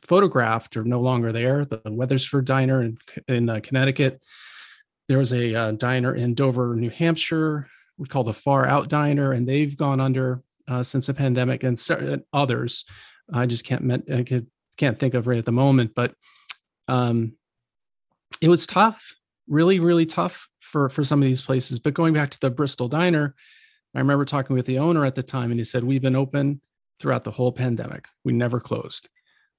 photographed 0.03 0.77
are 0.77 0.83
no 0.83 0.99
longer 0.99 1.31
there. 1.31 1.65
The 1.65 1.81
Wethersfield 1.85 2.45
Diner 2.45 2.83
in, 2.83 2.97
in 3.27 3.49
uh, 3.49 3.59
Connecticut. 3.63 4.21
There 5.07 5.17
was 5.17 5.33
a 5.33 5.53
uh, 5.53 5.71
diner 5.71 6.15
in 6.15 6.33
Dover, 6.33 6.75
New 6.75 6.89
Hampshire 6.89 7.67
we 7.97 8.07
call 8.07 8.23
the 8.23 8.33
Far 8.33 8.67
Out 8.67 8.89
Diner, 8.89 9.31
and 9.31 9.47
they've 9.47 9.75
gone 9.75 9.99
under 9.99 10.43
uh, 10.67 10.83
since 10.83 11.07
the 11.07 11.13
pandemic, 11.13 11.63
and 11.63 11.77
certain 11.77 12.23
others. 12.33 12.85
I 13.31 13.45
just 13.45 13.63
can't 13.63 14.03
I 14.11 14.23
can't 14.77 14.99
think 14.99 15.13
of 15.13 15.27
right 15.27 15.37
at 15.37 15.45
the 15.45 15.51
moment, 15.51 15.93
but 15.95 16.15
um, 16.87 17.33
it 18.41 18.49
was 18.49 18.67
tough, 18.67 19.15
really, 19.47 19.79
really 19.79 20.05
tough 20.05 20.47
for 20.59 20.89
for 20.89 21.03
some 21.03 21.21
of 21.21 21.25
these 21.27 21.41
places. 21.41 21.79
But 21.79 21.93
going 21.93 22.13
back 22.13 22.31
to 22.31 22.39
the 22.39 22.49
Bristol 22.49 22.87
Diner, 22.87 23.35
I 23.93 23.99
remember 23.99 24.25
talking 24.25 24.55
with 24.55 24.65
the 24.65 24.79
owner 24.79 25.05
at 25.05 25.15
the 25.15 25.23
time, 25.23 25.51
and 25.51 25.59
he 25.59 25.63
said 25.63 25.83
we've 25.83 26.01
been 26.01 26.15
open 26.15 26.61
throughout 26.99 27.23
the 27.23 27.31
whole 27.31 27.51
pandemic. 27.51 28.07
We 28.23 28.33
never 28.33 28.59
closed. 28.59 29.09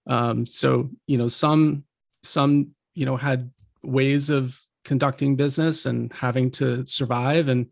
Um, 0.06 0.46
so 0.46 0.90
you 1.06 1.18
know, 1.18 1.28
some 1.28 1.84
some 2.22 2.74
you 2.94 3.06
know 3.06 3.16
had 3.16 3.50
ways 3.82 4.30
of 4.30 4.60
conducting 4.84 5.36
business 5.36 5.86
and 5.86 6.12
having 6.12 6.50
to 6.50 6.86
survive 6.86 7.48
and 7.48 7.66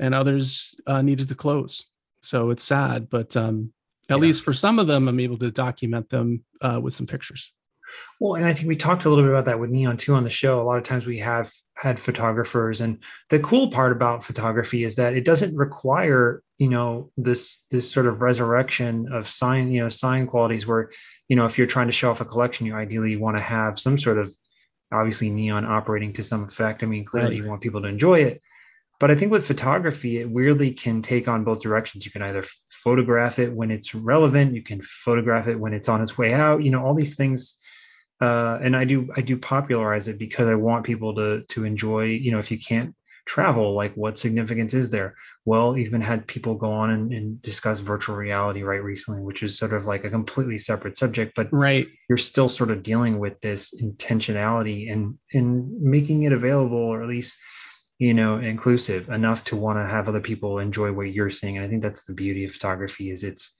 and 0.00 0.14
others 0.14 0.74
uh, 0.86 1.02
needed 1.02 1.28
to 1.28 1.36
close. 1.36 1.84
So 2.22 2.50
it's 2.50 2.64
sad, 2.64 3.08
but 3.08 3.36
um, 3.36 3.72
at 4.08 4.16
yeah. 4.16 4.20
least 4.20 4.42
for 4.42 4.52
some 4.52 4.80
of 4.80 4.88
them, 4.88 5.06
I'm 5.06 5.20
able 5.20 5.38
to 5.38 5.50
document 5.52 6.10
them 6.10 6.44
uh, 6.60 6.80
with 6.82 6.94
some 6.94 7.06
pictures. 7.06 7.52
Well, 8.20 8.34
and 8.34 8.46
I 8.46 8.52
think 8.52 8.68
we 8.68 8.76
talked 8.76 9.04
a 9.04 9.08
little 9.08 9.24
bit 9.24 9.32
about 9.32 9.46
that 9.46 9.58
with 9.58 9.70
Neon 9.70 9.96
too 9.96 10.14
on 10.14 10.24
the 10.24 10.30
show. 10.30 10.60
A 10.60 10.62
lot 10.62 10.78
of 10.78 10.84
times 10.84 11.06
we 11.06 11.18
have 11.18 11.50
had 11.76 11.98
photographers, 11.98 12.80
and 12.80 13.02
the 13.30 13.40
cool 13.40 13.70
part 13.70 13.92
about 13.92 14.24
photography 14.24 14.84
is 14.84 14.96
that 14.96 15.14
it 15.14 15.24
doesn't 15.24 15.56
require, 15.56 16.42
you 16.58 16.68
know, 16.68 17.10
this 17.16 17.64
this 17.70 17.90
sort 17.90 18.06
of 18.06 18.20
resurrection 18.22 19.12
of 19.12 19.26
sign, 19.26 19.72
you 19.72 19.82
know, 19.82 19.88
sign 19.88 20.26
qualities 20.26 20.66
where, 20.66 20.90
you 21.28 21.36
know, 21.36 21.46
if 21.46 21.58
you're 21.58 21.66
trying 21.66 21.88
to 21.88 21.92
show 21.92 22.10
off 22.10 22.20
a 22.20 22.24
collection, 22.24 22.66
you 22.66 22.74
ideally 22.74 23.16
want 23.16 23.36
to 23.36 23.42
have 23.42 23.80
some 23.80 23.98
sort 23.98 24.18
of 24.18 24.32
obviously 24.92 25.30
neon 25.30 25.64
operating 25.64 26.12
to 26.12 26.22
some 26.22 26.44
effect. 26.44 26.82
I 26.82 26.86
mean, 26.86 27.04
clearly 27.04 27.36
right. 27.36 27.44
you 27.44 27.48
want 27.48 27.60
people 27.60 27.82
to 27.82 27.88
enjoy 27.88 28.20
it. 28.20 28.40
But 29.00 29.10
I 29.10 29.16
think 29.16 29.32
with 29.32 29.46
photography, 29.46 30.18
it 30.18 30.30
weirdly 30.30 30.72
can 30.72 31.02
take 31.02 31.26
on 31.26 31.42
both 31.42 31.62
directions. 31.62 32.04
You 32.04 32.12
can 32.12 32.22
either 32.22 32.44
photograph 32.68 33.38
it 33.38 33.52
when 33.52 33.72
it's 33.72 33.94
relevant, 33.94 34.54
you 34.54 34.62
can 34.62 34.80
photograph 34.82 35.48
it 35.48 35.56
when 35.56 35.72
it's 35.72 35.88
on 35.88 36.02
its 36.02 36.16
way 36.16 36.32
out, 36.32 36.62
you 36.62 36.70
know, 36.70 36.84
all 36.84 36.94
these 36.94 37.16
things 37.16 37.56
uh, 38.20 38.58
and 38.60 38.76
I 38.76 38.84
do 38.84 39.10
I 39.16 39.22
do 39.22 39.36
popularize 39.36 40.06
it 40.06 40.18
because 40.18 40.46
I 40.46 40.54
want 40.54 40.84
people 40.84 41.14
to 41.14 41.42
to 41.48 41.64
enjoy. 41.64 42.04
You 42.04 42.32
know, 42.32 42.38
if 42.38 42.50
you 42.50 42.58
can't 42.58 42.94
travel, 43.24 43.74
like 43.74 43.94
what 43.94 44.18
significance 44.18 44.74
is 44.74 44.90
there? 44.90 45.14
Well, 45.46 45.78
even 45.78 46.00
had 46.00 46.26
people 46.26 46.54
go 46.54 46.70
on 46.70 46.90
and, 46.90 47.12
and, 47.12 47.40
discuss 47.42 47.80
virtual 47.80 48.16
reality 48.16 48.62
right 48.62 48.82
recently, 48.82 49.22
which 49.22 49.42
is 49.42 49.56
sort 49.56 49.72
of 49.72 49.86
like 49.86 50.04
a 50.04 50.10
completely 50.10 50.58
separate 50.58 50.98
subject, 50.98 51.32
but 51.34 51.50
right, 51.52 51.86
you're 52.08 52.18
still 52.18 52.48
sort 52.48 52.70
of 52.70 52.82
dealing 52.82 53.18
with 53.18 53.40
this 53.40 53.74
intentionality 53.80 54.92
and 54.92 55.18
and 55.32 55.80
making 55.80 56.24
it 56.24 56.32
available, 56.32 56.76
or 56.76 57.02
at 57.02 57.08
least 57.08 57.38
you 58.00 58.14
know 58.14 58.38
inclusive 58.38 59.10
enough 59.10 59.44
to 59.44 59.54
want 59.54 59.78
to 59.78 59.86
have 59.86 60.08
other 60.08 60.20
people 60.20 60.58
enjoy 60.58 60.90
what 60.90 61.12
you're 61.12 61.30
seeing. 61.30 61.58
And 61.58 61.66
I 61.66 61.68
think 61.68 61.82
that's 61.82 62.04
the 62.04 62.14
beauty 62.14 62.44
of 62.46 62.52
photography 62.52 63.10
is 63.10 63.22
it's 63.22 63.58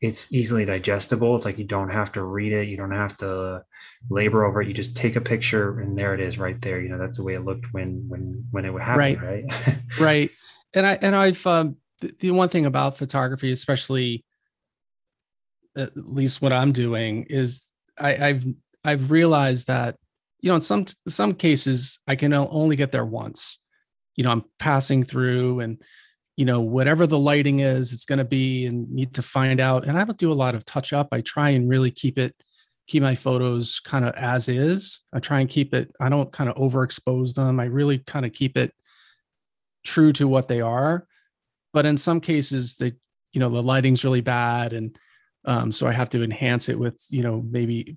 it's 0.00 0.32
easily 0.32 0.64
digestible. 0.64 1.34
It's 1.34 1.46
like 1.46 1.58
you 1.58 1.64
don't 1.64 1.88
have 1.88 2.12
to 2.12 2.22
read 2.22 2.52
it, 2.52 2.68
you 2.68 2.76
don't 2.76 2.92
have 2.92 3.16
to 3.16 3.62
labor 4.10 4.44
over 4.44 4.62
it. 4.62 4.68
You 4.68 4.74
just 4.74 4.94
take 4.94 5.16
a 5.16 5.20
picture 5.22 5.80
and 5.80 5.98
there 5.98 6.14
it 6.14 6.20
is 6.20 6.38
right 6.38 6.60
there. 6.60 6.80
You 6.80 6.90
know, 6.90 6.98
that's 6.98 7.16
the 7.16 7.24
way 7.24 7.34
it 7.34 7.44
looked 7.44 7.72
when 7.72 8.04
when 8.08 8.44
when 8.50 8.66
it 8.66 8.72
would 8.72 8.82
happen, 8.82 9.18
right? 9.20 9.44
Right. 9.48 9.78
right. 9.98 10.30
And 10.74 10.86
I 10.86 10.98
and 11.00 11.16
I've 11.16 11.44
um 11.46 11.78
the, 12.02 12.14
the 12.20 12.30
one 12.32 12.50
thing 12.50 12.66
about 12.66 12.98
photography, 12.98 13.50
especially 13.50 14.22
at 15.76 15.96
least 15.96 16.42
what 16.42 16.52
I'm 16.52 16.72
doing, 16.72 17.24
is 17.30 17.64
I, 17.98 18.28
I've 18.28 18.44
I've 18.84 19.10
realized 19.10 19.68
that 19.68 19.96
you 20.42 20.50
know 20.50 20.56
in 20.56 20.60
some 20.60 20.84
some 21.08 21.32
cases 21.32 22.00
I 22.06 22.16
can 22.16 22.34
only 22.34 22.76
get 22.76 22.92
there 22.92 23.06
once. 23.06 23.58
You 24.18 24.24
know, 24.24 24.30
I'm 24.30 24.44
passing 24.58 25.04
through 25.04 25.60
and 25.60 25.80
you 26.38 26.44
know 26.44 26.60
whatever 26.60 27.04
the 27.04 27.18
lighting 27.18 27.58
is 27.58 27.92
it's 27.92 28.04
going 28.04 28.20
to 28.20 28.24
be 28.24 28.64
and 28.66 28.88
need 28.92 29.12
to 29.14 29.22
find 29.22 29.60
out. 29.60 29.86
And 29.86 29.98
i 29.98 30.04
don't 30.04 30.16
do 30.16 30.32
a 30.32 30.40
lot 30.44 30.54
of 30.54 30.64
touch 30.64 30.92
up. 30.92 31.08
I 31.10 31.20
try 31.20 31.50
and 31.50 31.68
really 31.68 31.90
keep 31.90 32.16
it 32.16 32.32
keep 32.86 33.02
my 33.02 33.16
photos 33.16 33.80
kind 33.80 34.04
of 34.04 34.14
as 34.14 34.48
is. 34.48 35.00
I 35.12 35.18
try 35.18 35.40
and 35.40 35.50
keep 35.50 35.74
it 35.74 35.90
i 36.00 36.08
don't 36.08 36.32
kind 36.32 36.48
of 36.48 36.54
overexpose 36.54 37.34
them. 37.34 37.58
I 37.58 37.64
really 37.64 37.98
kind 37.98 38.24
of 38.24 38.32
keep 38.32 38.56
it 38.56 38.72
true 39.84 40.12
to 40.14 40.28
what 40.28 40.46
they 40.46 40.60
are. 40.60 41.08
But 41.72 41.86
in 41.86 41.96
some 41.96 42.20
cases 42.20 42.76
the 42.76 42.94
you 43.32 43.40
know 43.40 43.50
the 43.50 43.62
lighting's 43.62 44.04
really 44.04 44.20
bad 44.20 44.72
and 44.72 44.96
um, 45.44 45.72
so 45.72 45.88
i 45.88 45.92
have 45.92 46.10
to 46.10 46.22
enhance 46.22 46.68
it 46.68 46.78
with 46.78 47.04
you 47.10 47.22
know 47.22 47.44
maybe 47.50 47.96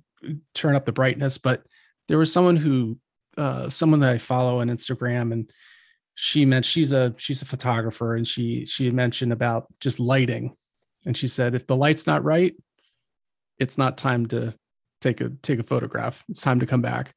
turn 0.56 0.76
up 0.76 0.86
the 0.86 0.92
brightness. 0.92 1.38
But 1.38 1.62
there 2.08 2.18
was 2.18 2.34
someone 2.34 2.56
who 2.56 2.98
uh, 3.38 3.70
someone 3.70 4.00
that 4.00 4.10
i 4.10 4.18
follow 4.18 4.62
on 4.62 4.68
instagram 4.68 5.32
and 5.32 5.52
she 6.24 6.46
meant 6.46 6.64
she's 6.64 6.92
a 6.92 7.16
she's 7.18 7.42
a 7.42 7.46
photographer 7.46 8.16
and 8.16 8.28
she 8.28 8.64
she 8.64 8.92
mentioned 8.92 9.34
about 9.34 9.66
just 9.80 10.00
lighting. 10.00 10.56
And 11.04 11.18
she 11.18 11.28
said 11.28 11.56
if 11.56 11.66
the 11.66 11.76
light's 11.76 12.06
not 12.06 12.24
right 12.24 12.54
it's 13.58 13.76
not 13.76 13.98
time 13.98 14.28
to 14.28 14.54
take 15.02 15.20
a 15.20 15.32
take 15.42 15.58
a 15.58 15.64
photograph. 15.64 16.24
It's 16.30 16.42
time 16.42 16.60
to 16.60 16.68
come 16.68 16.84
back. 16.84 17.16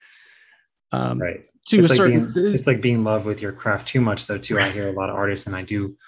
Um 0.91 1.19
right. 1.19 1.45
to 1.67 1.81
it's, 1.81 1.91
like 1.91 1.97
certain, 1.99 2.33
being, 2.33 2.55
it's 2.55 2.67
like 2.67 2.81
being 2.81 2.95
in 2.95 3.05
love 3.05 3.27
with 3.27 3.43
your 3.43 3.53
craft 3.53 3.89
too 3.89 4.01
much 4.01 4.27
though 4.27 4.39
too. 4.39 4.59
I 4.59 4.71
hear 4.71 4.89
a 4.89 4.93
lot 4.93 5.11
of 5.11 5.17
artists 5.17 5.47
and 5.47 5.55
i 5.55 5.61
do 5.61 5.99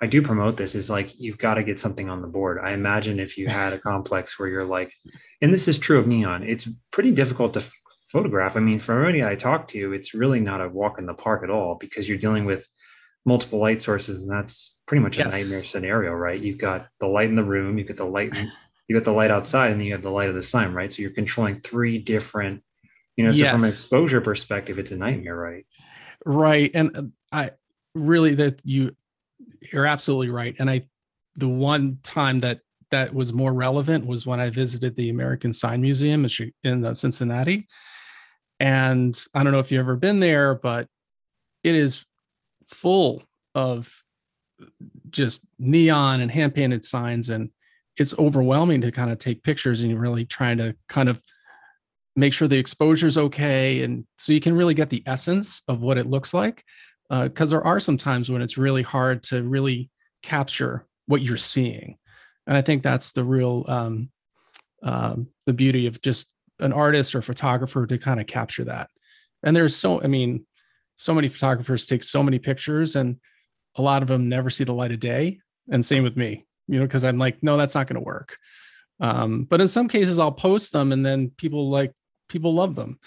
i 0.00 0.06
do 0.06 0.22
promote 0.22 0.56
this 0.56 0.74
is 0.74 0.88
like 0.88 1.12
you've 1.20 1.36
got 1.36 1.54
to 1.54 1.62
get 1.62 1.78
something 1.78 2.08
on 2.08 2.22
the 2.22 2.28
board. 2.28 2.60
I 2.64 2.72
imagine 2.72 3.20
if 3.20 3.36
you 3.36 3.48
had 3.48 3.74
a 3.74 3.78
complex 3.78 4.38
where 4.38 4.48
you're 4.48 4.64
like 4.64 4.94
and 5.42 5.52
this 5.52 5.68
is 5.68 5.78
true 5.78 5.98
of 5.98 6.06
neon 6.06 6.44
it's 6.44 6.66
pretty 6.92 7.10
difficult 7.10 7.52
to 7.54 7.70
photograph. 8.10 8.56
I 8.56 8.60
mean, 8.60 8.80
for 8.80 8.92
everybody 8.92 9.24
I 9.24 9.36
talk 9.36 9.68
to, 9.68 9.92
it's 9.92 10.14
really 10.14 10.40
not 10.40 10.60
a 10.60 10.68
walk 10.68 10.98
in 10.98 11.06
the 11.06 11.14
park 11.14 11.42
at 11.42 11.50
all 11.50 11.76
because 11.76 12.08
you're 12.08 12.18
dealing 12.18 12.44
with 12.44 12.66
multiple 13.24 13.58
light 13.58 13.82
sources, 13.82 14.20
and 14.20 14.30
that's 14.30 14.78
pretty 14.86 15.02
much 15.02 15.16
a 15.16 15.20
yes. 15.20 15.32
nightmare 15.32 15.64
scenario, 15.64 16.12
right? 16.12 16.40
You've 16.40 16.58
got 16.58 16.88
the 17.00 17.06
light 17.06 17.28
in 17.28 17.36
the 17.36 17.44
room, 17.44 17.78
you 17.78 17.84
get 17.84 17.98
the 17.98 18.04
light, 18.04 18.32
you 18.88 18.96
got 18.96 19.04
the 19.04 19.12
light 19.12 19.30
outside, 19.30 19.70
and 19.70 19.80
then 19.80 19.86
you 19.86 19.92
have 19.92 20.02
the 20.02 20.10
light 20.10 20.28
of 20.28 20.34
the 20.34 20.42
sun, 20.42 20.72
right? 20.72 20.92
So 20.92 21.02
you're 21.02 21.10
controlling 21.10 21.60
three 21.60 21.98
different, 21.98 22.62
you 23.16 23.24
know. 23.24 23.32
So 23.32 23.44
yes. 23.44 23.52
from 23.52 23.64
an 23.64 23.68
exposure 23.68 24.20
perspective, 24.20 24.78
it's 24.78 24.90
a 24.90 24.96
nightmare, 24.96 25.36
right? 25.36 25.66
Right, 26.24 26.70
and 26.74 26.96
uh, 26.96 27.02
I 27.30 27.50
really 27.94 28.34
that 28.36 28.60
you 28.64 28.96
you're 29.72 29.86
absolutely 29.86 30.30
right, 30.30 30.56
and 30.58 30.70
I 30.70 30.86
the 31.36 31.48
one 31.48 31.98
time 32.02 32.40
that 32.40 32.60
that 32.90 33.12
was 33.12 33.34
more 33.34 33.52
relevant 33.52 34.06
was 34.06 34.26
when 34.26 34.40
I 34.40 34.48
visited 34.48 34.96
the 34.96 35.10
American 35.10 35.52
Sign 35.52 35.82
Museum 35.82 36.26
in 36.64 36.94
Cincinnati 36.94 37.68
and 38.60 39.18
I 39.34 39.42
don't 39.42 39.52
know 39.52 39.58
if 39.58 39.70
you've 39.70 39.80
ever 39.80 39.96
been 39.96 40.20
there, 40.20 40.54
but 40.54 40.88
it 41.62 41.74
is 41.74 42.04
full 42.66 43.22
of 43.54 44.02
just 45.10 45.46
neon 45.58 46.20
and 46.20 46.30
hand 46.30 46.54
painted 46.54 46.84
signs. 46.84 47.30
And 47.30 47.50
it's 47.96 48.18
overwhelming 48.18 48.80
to 48.82 48.92
kind 48.92 49.10
of 49.10 49.18
take 49.18 49.42
pictures 49.42 49.80
and 49.80 49.90
you're 49.90 50.00
really 50.00 50.24
trying 50.24 50.58
to 50.58 50.74
kind 50.88 51.08
of 51.08 51.22
make 52.16 52.32
sure 52.32 52.48
the 52.48 52.58
exposure 52.58 53.06
is 53.06 53.18
okay. 53.18 53.82
And 53.82 54.04
so 54.18 54.32
you 54.32 54.40
can 54.40 54.56
really 54.56 54.74
get 54.74 54.90
the 54.90 55.02
essence 55.06 55.62
of 55.68 55.80
what 55.80 55.98
it 55.98 56.06
looks 56.06 56.34
like. 56.34 56.64
Because 57.10 57.52
uh, 57.52 57.56
there 57.56 57.66
are 57.66 57.80
some 57.80 57.96
times 57.96 58.30
when 58.30 58.42
it's 58.42 58.58
really 58.58 58.82
hard 58.82 59.22
to 59.24 59.42
really 59.42 59.88
capture 60.22 60.86
what 61.06 61.22
you're 61.22 61.38
seeing. 61.38 61.96
And 62.46 62.56
I 62.56 62.60
think 62.60 62.82
that's 62.82 63.12
the 63.12 63.24
real 63.24 63.64
um, 63.66 64.10
um, 64.82 65.28
the 65.46 65.54
beauty 65.54 65.86
of 65.86 66.00
just 66.02 66.32
an 66.60 66.72
artist 66.72 67.14
or 67.14 67.22
photographer 67.22 67.86
to 67.86 67.98
kind 67.98 68.20
of 68.20 68.26
capture 68.26 68.64
that. 68.64 68.90
And 69.42 69.54
there's 69.54 69.76
so, 69.76 70.02
I 70.02 70.06
mean, 70.06 70.46
so 70.96 71.14
many 71.14 71.28
photographers 71.28 71.86
take 71.86 72.02
so 72.02 72.22
many 72.22 72.38
pictures 72.38 72.96
and 72.96 73.16
a 73.76 73.82
lot 73.82 74.02
of 74.02 74.08
them 74.08 74.28
never 74.28 74.50
see 74.50 74.64
the 74.64 74.74
light 74.74 74.92
of 74.92 75.00
day. 75.00 75.40
And 75.70 75.84
same 75.84 76.02
with 76.02 76.16
me, 76.16 76.46
you 76.66 76.78
know, 76.78 76.86
because 76.86 77.04
I'm 77.04 77.18
like, 77.18 77.42
no, 77.42 77.56
that's 77.56 77.74
not 77.74 77.86
going 77.86 77.94
to 77.94 78.00
work. 78.00 78.36
Um, 79.00 79.44
but 79.44 79.60
in 79.60 79.68
some 79.68 79.86
cases, 79.86 80.18
I'll 80.18 80.32
post 80.32 80.72
them 80.72 80.90
and 80.90 81.06
then 81.06 81.30
people 81.36 81.70
like, 81.70 81.92
people 82.28 82.54
love 82.54 82.74
them. 82.74 82.98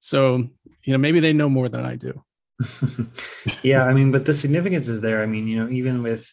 So, 0.00 0.48
you 0.82 0.92
know, 0.92 0.98
maybe 0.98 1.20
they 1.20 1.32
know 1.32 1.48
more 1.48 1.68
than 1.68 1.84
I 1.84 1.96
do. 1.96 2.22
yeah. 3.62 3.84
I 3.84 3.92
mean, 3.92 4.10
but 4.10 4.24
the 4.24 4.34
significance 4.34 4.88
is 4.88 5.00
there. 5.00 5.22
I 5.22 5.26
mean, 5.26 5.46
you 5.46 5.62
know, 5.62 5.70
even 5.70 6.02
with, 6.02 6.30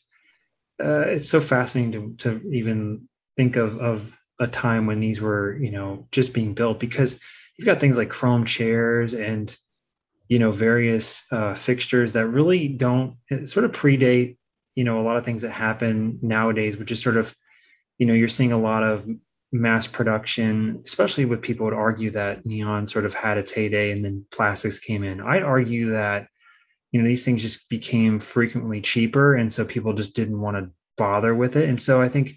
uh, 0.83 1.01
it's 1.01 1.29
so 1.29 1.39
fascinating 1.39 2.17
to, 2.17 2.39
to 2.39 2.49
even 2.51 3.07
think 3.37 3.55
of, 3.55 3.77
of 3.77 4.17
a 4.39 4.47
time 4.47 4.87
when 4.87 4.99
these 4.99 5.21
were 5.21 5.57
you 5.57 5.71
know 5.71 6.07
just 6.11 6.33
being 6.33 6.53
built 6.53 6.79
because 6.79 7.19
you've 7.57 7.65
got 7.65 7.79
things 7.79 7.97
like 7.97 8.09
chrome 8.09 8.45
chairs 8.45 9.13
and 9.13 9.55
you 10.27 10.39
know 10.39 10.51
various 10.51 11.25
uh, 11.31 11.53
fixtures 11.53 12.13
that 12.13 12.27
really 12.27 12.67
don't 12.67 13.17
sort 13.45 13.65
of 13.65 13.71
predate 13.71 14.37
you 14.75 14.83
know 14.83 14.99
a 14.99 15.03
lot 15.03 15.17
of 15.17 15.25
things 15.25 15.41
that 15.43 15.51
happen 15.51 16.19
nowadays 16.21 16.77
which 16.77 16.91
is 16.91 17.01
sort 17.01 17.17
of 17.17 17.35
you 17.97 18.05
know 18.05 18.13
you're 18.13 18.27
seeing 18.27 18.51
a 18.51 18.59
lot 18.59 18.83
of 18.83 19.07
mass 19.53 19.85
production 19.85 20.81
especially 20.83 21.25
with 21.25 21.41
people 21.41 21.65
would 21.65 21.75
argue 21.75 22.09
that 22.09 22.43
neon 22.43 22.87
sort 22.87 23.05
of 23.05 23.13
had 23.13 23.37
its 23.37 23.51
heyday 23.51 23.91
and 23.91 24.03
then 24.03 24.25
plastics 24.31 24.79
came 24.79 25.03
in. 25.03 25.21
I'd 25.21 25.43
argue 25.43 25.91
that 25.91 26.27
you 26.91 26.99
know 26.99 27.07
these 27.07 27.23
things 27.23 27.43
just 27.43 27.69
became 27.69 28.19
frequently 28.19 28.81
cheaper 28.81 29.35
and 29.35 29.53
so 29.53 29.63
people 29.63 29.93
just 29.93 30.15
didn't 30.15 30.41
want 30.41 30.57
to 30.57 30.71
bother 30.97 31.35
with 31.35 31.55
it. 31.55 31.69
And 31.69 31.79
so 31.79 32.01
i 32.01 32.09
think 32.09 32.33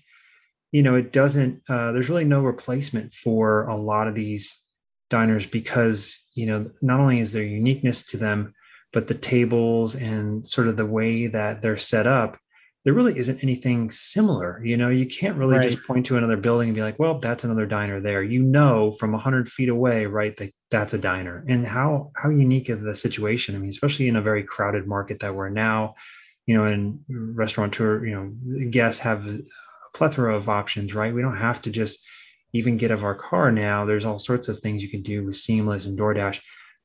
you 0.72 0.82
know, 0.82 0.94
it 0.96 1.12
doesn't, 1.12 1.62
uh, 1.68 1.92
there's 1.92 2.08
really 2.08 2.24
no 2.24 2.40
replacement 2.40 3.12
for 3.12 3.66
a 3.66 3.76
lot 3.76 4.08
of 4.08 4.14
these 4.14 4.60
diners 5.10 5.46
because, 5.46 6.18
you 6.34 6.46
know, 6.46 6.70
not 6.82 7.00
only 7.00 7.20
is 7.20 7.32
there 7.32 7.42
uniqueness 7.42 8.04
to 8.06 8.16
them, 8.16 8.54
but 8.92 9.08
the 9.08 9.14
tables 9.14 9.94
and 9.94 10.44
sort 10.44 10.68
of 10.68 10.76
the 10.76 10.86
way 10.86 11.26
that 11.26 11.62
they're 11.62 11.76
set 11.76 12.06
up, 12.06 12.38
there 12.86 12.94
really 12.94 13.18
isn't 13.18 13.42
anything 13.42 13.90
similar. 13.90 14.64
You 14.64 14.76
know, 14.76 14.90
you 14.90 15.06
can't 15.06 15.36
really 15.36 15.56
right. 15.56 15.68
just 15.68 15.82
point 15.84 16.06
to 16.06 16.16
another 16.16 16.36
building 16.36 16.68
and 16.68 16.74
be 16.76 16.82
like, 16.82 17.00
well, 17.00 17.18
that's 17.18 17.42
another 17.42 17.66
diner 17.66 18.00
there. 18.00 18.22
You 18.22 18.42
know, 18.42 18.92
from 18.92 19.10
100 19.10 19.48
feet 19.48 19.68
away, 19.68 20.06
right, 20.06 20.36
that 20.36 20.52
that's 20.70 20.94
a 20.94 20.98
diner. 20.98 21.44
And 21.48 21.66
how 21.66 22.12
how 22.14 22.30
unique 22.30 22.70
is 22.70 22.80
the 22.80 22.94
situation? 22.94 23.56
I 23.56 23.58
mean, 23.58 23.70
especially 23.70 24.06
in 24.06 24.14
a 24.14 24.22
very 24.22 24.44
crowded 24.44 24.86
market 24.86 25.18
that 25.18 25.34
we're 25.34 25.48
now, 25.48 25.96
you 26.46 26.56
know, 26.56 26.64
and 26.64 27.00
restaurateur, 27.08 28.06
you 28.06 28.14
know, 28.14 28.68
guests 28.70 29.00
have 29.00 29.26
plethora 29.96 30.36
of 30.36 30.48
options, 30.50 30.94
right? 30.94 31.14
We 31.14 31.22
don't 31.22 31.38
have 31.38 31.62
to 31.62 31.70
just 31.70 32.06
even 32.52 32.76
get 32.76 32.90
of 32.90 33.02
our 33.02 33.14
car 33.14 33.50
now. 33.50 33.86
There's 33.86 34.04
all 34.04 34.18
sorts 34.18 34.48
of 34.48 34.58
things 34.58 34.82
you 34.82 34.90
can 34.90 35.02
do 35.02 35.24
with 35.24 35.36
Seamless 35.36 35.86
and 35.86 35.98
DoorDash. 35.98 36.40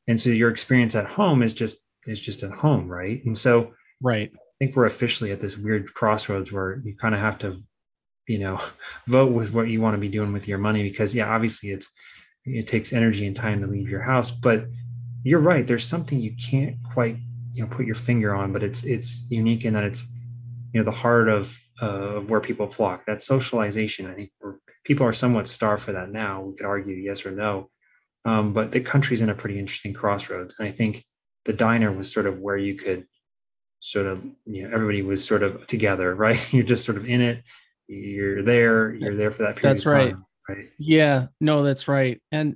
And 0.08 0.20
so 0.20 0.30
your 0.30 0.50
experience 0.50 0.96
at 0.96 1.06
home 1.06 1.44
is 1.44 1.54
just 1.54 1.78
is 2.08 2.22
just 2.22 2.42
at 2.44 2.52
home, 2.52 2.88
right? 2.88 3.24
And 3.26 3.38
so 3.38 3.74
right. 4.02 4.32
I 4.34 4.38
think 4.60 4.76
we're 4.76 4.86
officially 4.86 5.32
at 5.32 5.42
this 5.42 5.58
weird 5.58 5.94
crossroads 5.94 6.52
where 6.52 6.82
you 6.84 6.96
kind 6.96 7.14
of 7.14 7.22
have 7.22 7.38
to, 7.40 7.62
you 8.28 8.40
know, 8.40 8.62
vote 9.08 9.34
with 9.34 9.54
what 9.54 9.68
you 9.68 9.82
want 9.82 9.96
to 9.96 10.00
be 10.00 10.10
doing 10.10 10.32
with 10.32 10.48
your 10.48 10.58
money 10.58 10.90
because 10.90 11.14
yeah, 11.14 11.34
obviously 11.34 11.72
it's 11.72 11.90
it 12.46 12.66
takes 12.66 12.94
energy 12.94 13.28
and 13.28 13.36
time 13.36 13.60
to 13.60 13.68
leave 13.68 13.90
your 13.90 14.02
house. 14.02 14.32
But 14.32 14.66
you're 15.24 15.40
right. 15.42 15.68
There's 15.68 15.86
something 15.86 16.18
you 16.18 16.34
can't 16.50 16.78
quite 16.94 17.18
you 17.54 17.62
know 17.62 17.70
put 17.76 17.86
your 17.86 17.96
finger 17.96 18.34
on, 18.34 18.54
but 18.54 18.64
it's 18.64 18.84
it's 18.86 19.26
unique 19.30 19.66
in 19.66 19.74
that 19.74 19.84
it's 19.84 20.06
you 20.74 20.80
know 20.80 20.86
the 20.86 20.98
heart 20.98 21.28
of 21.28 21.60
of 21.82 22.30
where 22.30 22.40
people 22.40 22.68
flock. 22.68 23.06
That 23.08 23.24
socialization. 23.24 24.08
I 24.08 24.14
think 24.14 24.32
people 24.86 25.06
are 25.06 25.14
somewhat 25.14 25.48
starved 25.48 25.84
for 25.84 25.94
that 25.94 26.12
now. 26.12 26.42
We 26.42 26.56
could 26.56 26.66
argue 26.66 26.96
yes 26.96 27.26
or 27.26 27.32
no, 27.32 27.70
um, 28.24 28.54
but 28.54 28.72
the 28.72 28.82
country's 28.82 29.22
in 29.22 29.30
a 29.30 29.36
pretty 29.36 29.60
interesting 29.60 29.94
crossroads, 29.94 30.56
and 30.60 30.68
I 30.68 30.72
think 30.72 31.04
the 31.46 31.54
diner 31.54 31.92
was 31.92 32.12
sort 32.12 32.28
of 32.28 32.40
where 32.40 32.58
you 32.58 32.76
could 32.76 33.06
sort 33.80 34.06
of 34.06 34.24
you 34.46 34.64
know 34.64 34.74
everybody 34.74 35.02
was 35.02 35.26
sort 35.26 35.44
of 35.44 35.66
together, 35.68 36.14
right? 36.26 36.54
You're 36.54 36.64
just 36.64 36.86
sort 36.86 36.98
of 36.98 37.06
in 37.06 37.22
it. 37.22 37.44
You're 37.88 38.44
there. 38.44 38.94
You're 38.94 39.16
there 39.16 39.32
for 39.32 39.44
that 39.44 39.58
period. 39.58 39.76
That's 39.76 39.86
right. 39.86 40.16
Right. 40.48 40.70
Yeah. 40.78 41.28
No, 41.40 41.64
that's 41.64 41.88
right. 41.88 42.22
And 42.32 42.56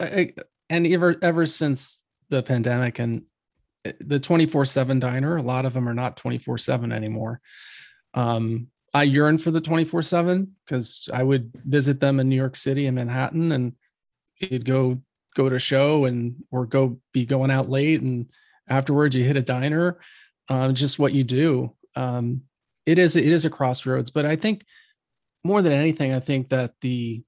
and 0.00 0.86
ever 0.86 1.16
ever 1.20 1.46
since 1.46 2.02
the 2.30 2.42
pandemic 2.42 2.98
and 2.98 3.22
eh, 3.84 3.92
the 4.00 4.18
24/7 4.18 5.00
diner, 5.00 5.36
a 5.36 5.42
lot 5.42 5.66
of 5.66 5.74
them 5.74 5.88
are 5.88 5.94
not 5.94 6.16
24/7 6.16 6.92
anymore. 6.92 7.40
Um, 8.14 8.68
I 8.92 9.02
yearn 9.02 9.38
for 9.38 9.50
the 9.50 9.60
24/7 9.60 10.48
because 10.64 11.08
I 11.12 11.22
would 11.22 11.52
visit 11.64 12.00
them 12.00 12.20
in 12.20 12.28
New 12.28 12.36
York 12.36 12.56
City 12.56 12.86
and 12.86 12.94
Manhattan, 12.94 13.52
and 13.52 13.72
you'd 14.38 14.64
go 14.64 15.02
go 15.34 15.48
to 15.48 15.56
a 15.56 15.60
show 15.60 16.04
and 16.04 16.36
or 16.50 16.66
go 16.66 17.00
be 17.12 17.26
going 17.26 17.50
out 17.50 17.68
late, 17.68 18.00
and 18.00 18.30
afterwards 18.68 19.16
you 19.16 19.24
hit 19.24 19.36
a 19.36 19.42
diner. 19.42 20.00
Um, 20.48 20.74
just 20.74 20.98
what 20.98 21.12
you 21.12 21.24
do. 21.24 21.74
Um, 21.96 22.42
it 22.86 22.98
is 22.98 23.16
it 23.16 23.24
is 23.24 23.44
a 23.44 23.50
crossroads, 23.50 24.10
but 24.10 24.26
I 24.26 24.36
think 24.36 24.64
more 25.42 25.60
than 25.60 25.72
anything, 25.72 26.12
I 26.12 26.20
think 26.20 26.50
that 26.50 26.74
the 26.80 27.22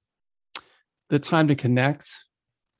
the 1.09 1.19
time 1.19 1.49
to 1.49 1.55
connect 1.55 2.25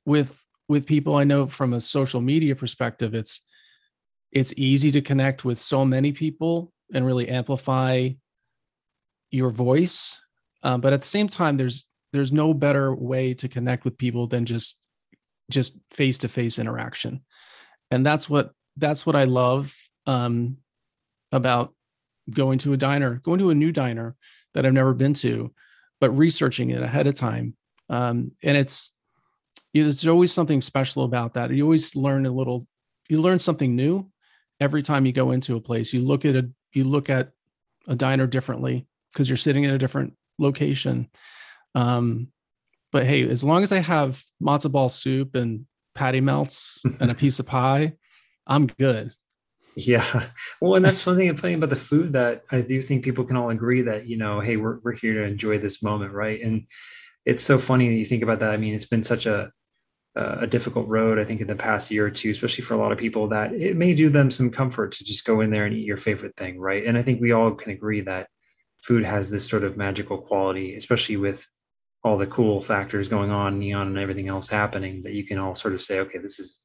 with 0.05 0.41
with 0.67 0.85
people 0.85 1.15
i 1.15 1.23
know 1.23 1.47
from 1.47 1.73
a 1.73 1.81
social 1.81 2.21
media 2.21 2.55
perspective 2.55 3.13
it's 3.13 3.41
it's 4.31 4.53
easy 4.57 4.91
to 4.91 5.01
connect 5.01 5.45
with 5.45 5.59
so 5.59 5.85
many 5.85 6.11
people 6.11 6.73
and 6.93 7.05
really 7.05 7.29
amplify 7.29 8.09
your 9.31 9.49
voice 9.49 10.19
um, 10.63 10.81
but 10.81 10.93
at 10.93 11.01
the 11.01 11.07
same 11.07 11.27
time 11.27 11.57
there's 11.57 11.87
there's 12.13 12.31
no 12.31 12.53
better 12.53 12.95
way 12.95 13.33
to 13.33 13.47
connect 13.47 13.83
with 13.83 13.97
people 13.97 14.27
than 14.27 14.45
just 14.45 14.79
just 15.51 15.77
face 15.91 16.17
to 16.17 16.27
face 16.27 16.59
interaction 16.59 17.21
and 17.91 18.05
that's 18.05 18.29
what 18.29 18.51
that's 18.77 19.05
what 19.05 19.15
i 19.15 19.23
love 19.23 19.75
um, 20.05 20.57
about 21.31 21.73
going 22.29 22.57
to 22.57 22.73
a 22.73 22.77
diner 22.77 23.15
going 23.23 23.39
to 23.39 23.49
a 23.49 23.55
new 23.55 23.71
diner 23.71 24.15
that 24.53 24.65
i've 24.65 24.73
never 24.73 24.93
been 24.93 25.13
to 25.13 25.53
but 25.99 26.11
researching 26.11 26.69
it 26.69 26.81
ahead 26.81 27.07
of 27.07 27.15
time 27.15 27.55
um, 27.89 28.31
and 28.43 28.57
it's 28.57 28.91
you 29.73 29.83
know, 29.83 29.89
there's 29.89 30.07
always 30.07 30.33
something 30.33 30.61
special 30.61 31.03
about 31.03 31.33
that. 31.33 31.51
You 31.51 31.63
always 31.63 31.95
learn 31.95 32.25
a 32.25 32.31
little, 32.31 32.67
you 33.09 33.21
learn 33.21 33.39
something 33.39 33.75
new 33.75 34.09
every 34.59 34.81
time 34.81 35.05
you 35.05 35.11
go 35.11 35.31
into 35.31 35.55
a 35.55 35.61
place. 35.61 35.93
You 35.93 36.01
look 36.01 36.25
at 36.25 36.35
a, 36.35 36.49
you 36.77 36.85
look 36.85 37.09
at 37.09 37.31
a 37.87 37.95
diner 37.95 38.27
differently 38.27 38.87
because 39.11 39.29
you're 39.29 39.37
sitting 39.37 39.63
in 39.63 39.73
a 39.73 39.77
different 39.77 40.13
location. 40.37 41.09
Um, 41.75 42.29
but 42.91 43.05
hey, 43.05 43.27
as 43.27 43.43
long 43.43 43.63
as 43.63 43.71
I 43.71 43.79
have 43.79 44.23
matzo 44.41 44.71
ball 44.71 44.89
soup 44.89 45.35
and 45.35 45.65
patty 45.95 46.21
melts 46.21 46.79
and 46.99 47.11
a 47.11 47.15
piece 47.23 47.39
of 47.39 47.45
pie, 47.45 47.93
I'm 48.45 48.67
good. 48.67 49.11
Yeah. 49.75 50.23
Well, 50.59 50.75
and 50.75 50.83
that's 50.83 51.05
one 51.05 51.17
thing 51.17 51.29
I'm 51.29 51.35
playing 51.35 51.57
about 51.57 51.69
the 51.69 51.75
food 51.75 52.13
that 52.13 52.43
I 52.51 52.61
do 52.61 52.81
think 52.81 53.03
people 53.03 53.25
can 53.25 53.37
all 53.37 53.51
agree 53.51 53.83
that, 53.83 54.07
you 54.07 54.17
know, 54.17 54.39
hey, 54.39 54.57
we're, 54.57 54.79
we're 54.79 54.93
here 54.93 55.13
to 55.15 55.23
enjoy 55.23 55.59
this 55.59 55.83
moment. 55.83 56.13
Right. 56.13 56.41
And 56.41 56.65
it's 57.25 57.43
so 57.43 57.59
funny 57.59 57.89
that 57.89 57.95
you 57.95 58.05
think 58.05 58.23
about 58.23 58.39
that. 58.39 58.51
I 58.51 58.57
mean, 58.57 58.73
it's 58.73 58.87
been 58.87 59.03
such 59.03 59.27
a, 59.27 59.51
Uh, 60.17 60.37
a 60.41 60.47
difficult 60.47 60.87
road, 60.87 61.19
I 61.19 61.25
think, 61.25 61.41
in 61.41 61.47
the 61.47 61.55
past 61.55 61.91
year 61.91 62.07
or 62.07 62.09
two, 62.09 62.31
especially 62.31 62.63
for 62.63 62.73
a 62.73 62.77
lot 62.77 62.91
of 62.91 62.97
people, 62.97 63.27
that 63.27 63.53
it 63.53 63.75
may 63.75 63.93
do 63.93 64.09
them 64.09 64.31
some 64.31 64.49
comfort 64.49 64.93
to 64.93 65.03
just 65.03 65.25
go 65.25 65.41
in 65.41 65.51
there 65.51 65.65
and 65.65 65.75
eat 65.75 65.85
your 65.85 65.97
favorite 65.97 66.35
thing, 66.35 66.59
right? 66.59 66.83
And 66.85 66.97
I 66.97 67.03
think 67.03 67.21
we 67.21 67.33
all 67.33 67.51
can 67.51 67.71
agree 67.71 68.01
that 68.01 68.27
food 68.79 69.05
has 69.05 69.29
this 69.29 69.47
sort 69.47 69.63
of 69.63 69.77
magical 69.77 70.17
quality, 70.17 70.75
especially 70.75 71.17
with 71.17 71.45
all 72.03 72.17
the 72.17 72.25
cool 72.25 72.63
factors 72.63 73.09
going 73.09 73.29
on, 73.29 73.59
neon 73.59 73.87
and 73.87 73.97
everything 73.99 74.27
else 74.27 74.47
happening, 74.47 75.01
that 75.03 75.13
you 75.13 75.23
can 75.23 75.37
all 75.37 75.53
sort 75.53 75.75
of 75.75 75.81
say, 75.83 75.99
okay, 75.99 76.17
this 76.17 76.39
is 76.39 76.63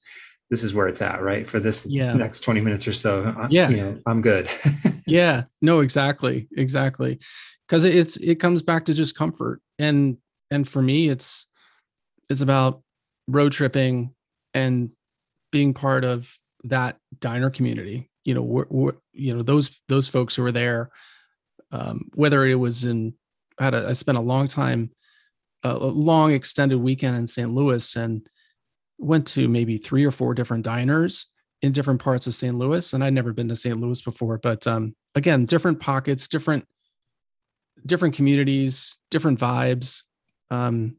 this 0.50 0.62
is 0.62 0.74
where 0.74 0.86
it's 0.86 1.00
at, 1.00 1.22
right? 1.22 1.48
For 1.48 1.60
this 1.60 1.86
yeah. 1.86 2.12
next 2.12 2.40
20 2.40 2.60
minutes 2.60 2.86
or 2.86 2.92
so. 2.92 3.46
Yeah. 3.48 3.70
You 3.70 3.76
know, 3.76 3.98
I'm 4.06 4.20
good. 4.20 4.50
yeah. 5.06 5.44
No, 5.62 5.80
exactly. 5.80 6.48
Exactly. 6.56 7.18
Because 7.66 7.84
it's 7.84 8.16
it 8.18 8.36
comes 8.36 8.62
back 8.62 8.84
to 8.86 8.94
just 8.94 9.14
comfort. 9.14 9.60
And 9.78 10.18
and 10.50 10.68
for 10.68 10.82
me, 10.82 11.08
it's 11.08 11.46
it's 12.28 12.42
about 12.42 12.81
road 13.28 13.52
tripping 13.52 14.14
and 14.54 14.90
being 15.50 15.74
part 15.74 16.04
of 16.04 16.38
that 16.64 16.96
diner 17.20 17.50
community 17.50 18.10
you 18.24 18.34
know 18.34 18.42
we're, 18.42 18.66
we're, 18.68 18.92
you 19.12 19.34
know 19.34 19.42
those 19.42 19.80
those 19.88 20.08
folks 20.08 20.34
who 20.34 20.42
were 20.42 20.52
there 20.52 20.90
um, 21.70 22.10
whether 22.14 22.44
it 22.46 22.54
was 22.54 22.84
in 22.84 23.14
I 23.58 23.64
had 23.64 23.74
a, 23.74 23.88
I 23.88 23.92
spent 23.92 24.18
a 24.18 24.22
long 24.22 24.48
time 24.48 24.90
a 25.64 25.74
long 25.76 26.32
extended 26.32 26.78
weekend 26.78 27.16
in 27.16 27.26
St. 27.26 27.48
Louis 27.48 27.94
and 27.94 28.28
went 28.98 29.28
to 29.28 29.48
maybe 29.48 29.78
three 29.78 30.04
or 30.04 30.10
four 30.10 30.34
different 30.34 30.64
diners 30.64 31.26
in 31.60 31.70
different 31.70 32.02
parts 32.02 32.26
of 32.26 32.34
St. 32.34 32.56
Louis 32.56 32.92
and 32.92 33.04
I'd 33.04 33.14
never 33.14 33.32
been 33.32 33.48
to 33.48 33.56
St. 33.56 33.78
Louis 33.78 34.00
before 34.02 34.38
but 34.38 34.66
um, 34.66 34.94
again 35.14 35.44
different 35.44 35.80
pockets 35.80 36.28
different 36.28 36.66
different 37.84 38.14
communities 38.14 38.96
different 39.10 39.38
vibes 39.38 40.02
um, 40.50 40.96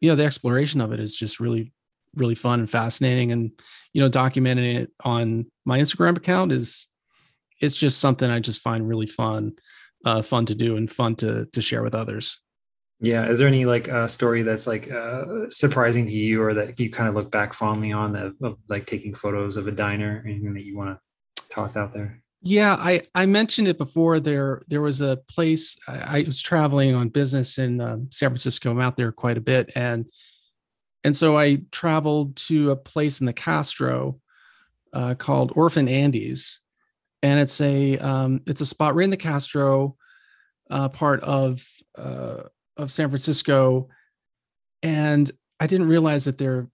you 0.00 0.10
know 0.10 0.16
the 0.16 0.24
exploration 0.24 0.80
of 0.80 0.92
it 0.92 1.00
is 1.00 1.16
just 1.16 1.40
really 1.40 1.72
really 2.14 2.34
fun 2.34 2.60
and 2.60 2.70
fascinating. 2.70 3.32
And 3.32 3.50
you 3.92 4.02
know 4.02 4.10
documenting 4.10 4.76
it 4.76 4.90
on 5.04 5.46
my 5.64 5.78
instagram 5.78 6.16
account 6.16 6.52
is 6.52 6.86
it's 7.62 7.74
just 7.74 7.98
something 7.98 8.30
i 8.30 8.38
just 8.38 8.60
find 8.60 8.86
really 8.86 9.06
fun 9.06 9.52
uh, 10.04 10.22
fun 10.22 10.46
to 10.46 10.54
do 10.54 10.76
and 10.76 10.90
fun 10.90 11.16
to 11.16 11.46
to 11.46 11.60
share 11.60 11.82
with 11.82 11.94
others. 11.94 12.40
Yeah. 13.00 13.28
Is 13.28 13.38
there 13.38 13.48
any 13.48 13.66
like 13.66 13.90
uh, 13.90 14.08
story 14.08 14.42
that's 14.42 14.66
like 14.66 14.90
uh, 14.90 15.50
surprising 15.50 16.06
to 16.06 16.12
you 16.12 16.42
or 16.42 16.54
that 16.54 16.80
you 16.80 16.90
kind 16.90 17.08
of 17.08 17.14
look 17.14 17.30
back 17.30 17.52
fondly 17.52 17.92
on 17.92 18.16
of, 18.16 18.34
of 18.42 18.56
like 18.68 18.86
taking 18.86 19.14
photos 19.14 19.58
of 19.58 19.68
a 19.68 19.72
diner 19.72 20.22
anything 20.24 20.54
that 20.54 20.64
you 20.64 20.76
want 20.76 20.96
to 21.36 21.48
toss 21.48 21.76
out 21.76 21.92
there 21.92 22.22
yeah, 22.46 22.76
I 22.78 23.02
I 23.14 23.26
mentioned 23.26 23.66
it 23.66 23.76
before. 23.76 24.20
There 24.20 24.62
there 24.68 24.80
was 24.80 25.00
a 25.00 25.16
place 25.28 25.76
I, 25.88 26.18
I 26.18 26.24
was 26.26 26.40
traveling 26.40 26.94
on 26.94 27.08
business 27.08 27.58
in 27.58 27.80
um, 27.80 28.08
San 28.12 28.30
Francisco. 28.30 28.70
I'm 28.70 28.80
out 28.80 28.96
there 28.96 29.10
quite 29.10 29.36
a 29.36 29.40
bit, 29.40 29.72
and 29.74 30.06
and 31.02 31.16
so 31.16 31.36
I 31.36 31.62
traveled 31.72 32.36
to 32.36 32.70
a 32.70 32.76
place 32.76 33.18
in 33.18 33.26
the 33.26 33.32
Castro 33.32 34.20
uh, 34.92 35.14
called 35.14 35.52
Orphan 35.56 35.88
Andy's, 35.88 36.60
and 37.20 37.40
it's 37.40 37.60
a 37.60 37.98
um, 37.98 38.42
it's 38.46 38.60
a 38.60 38.66
spot 38.66 38.94
right 38.94 39.04
in 39.04 39.10
the 39.10 39.16
Castro 39.16 39.96
uh, 40.70 40.88
part 40.88 41.20
of 41.24 41.66
uh, 41.98 42.42
of 42.76 42.92
San 42.92 43.08
Francisco, 43.08 43.88
and 44.84 45.28
I 45.58 45.66
didn't 45.66 45.88
realize 45.88 46.26
that 46.26 46.38
there 46.38 46.52
are 46.52 46.68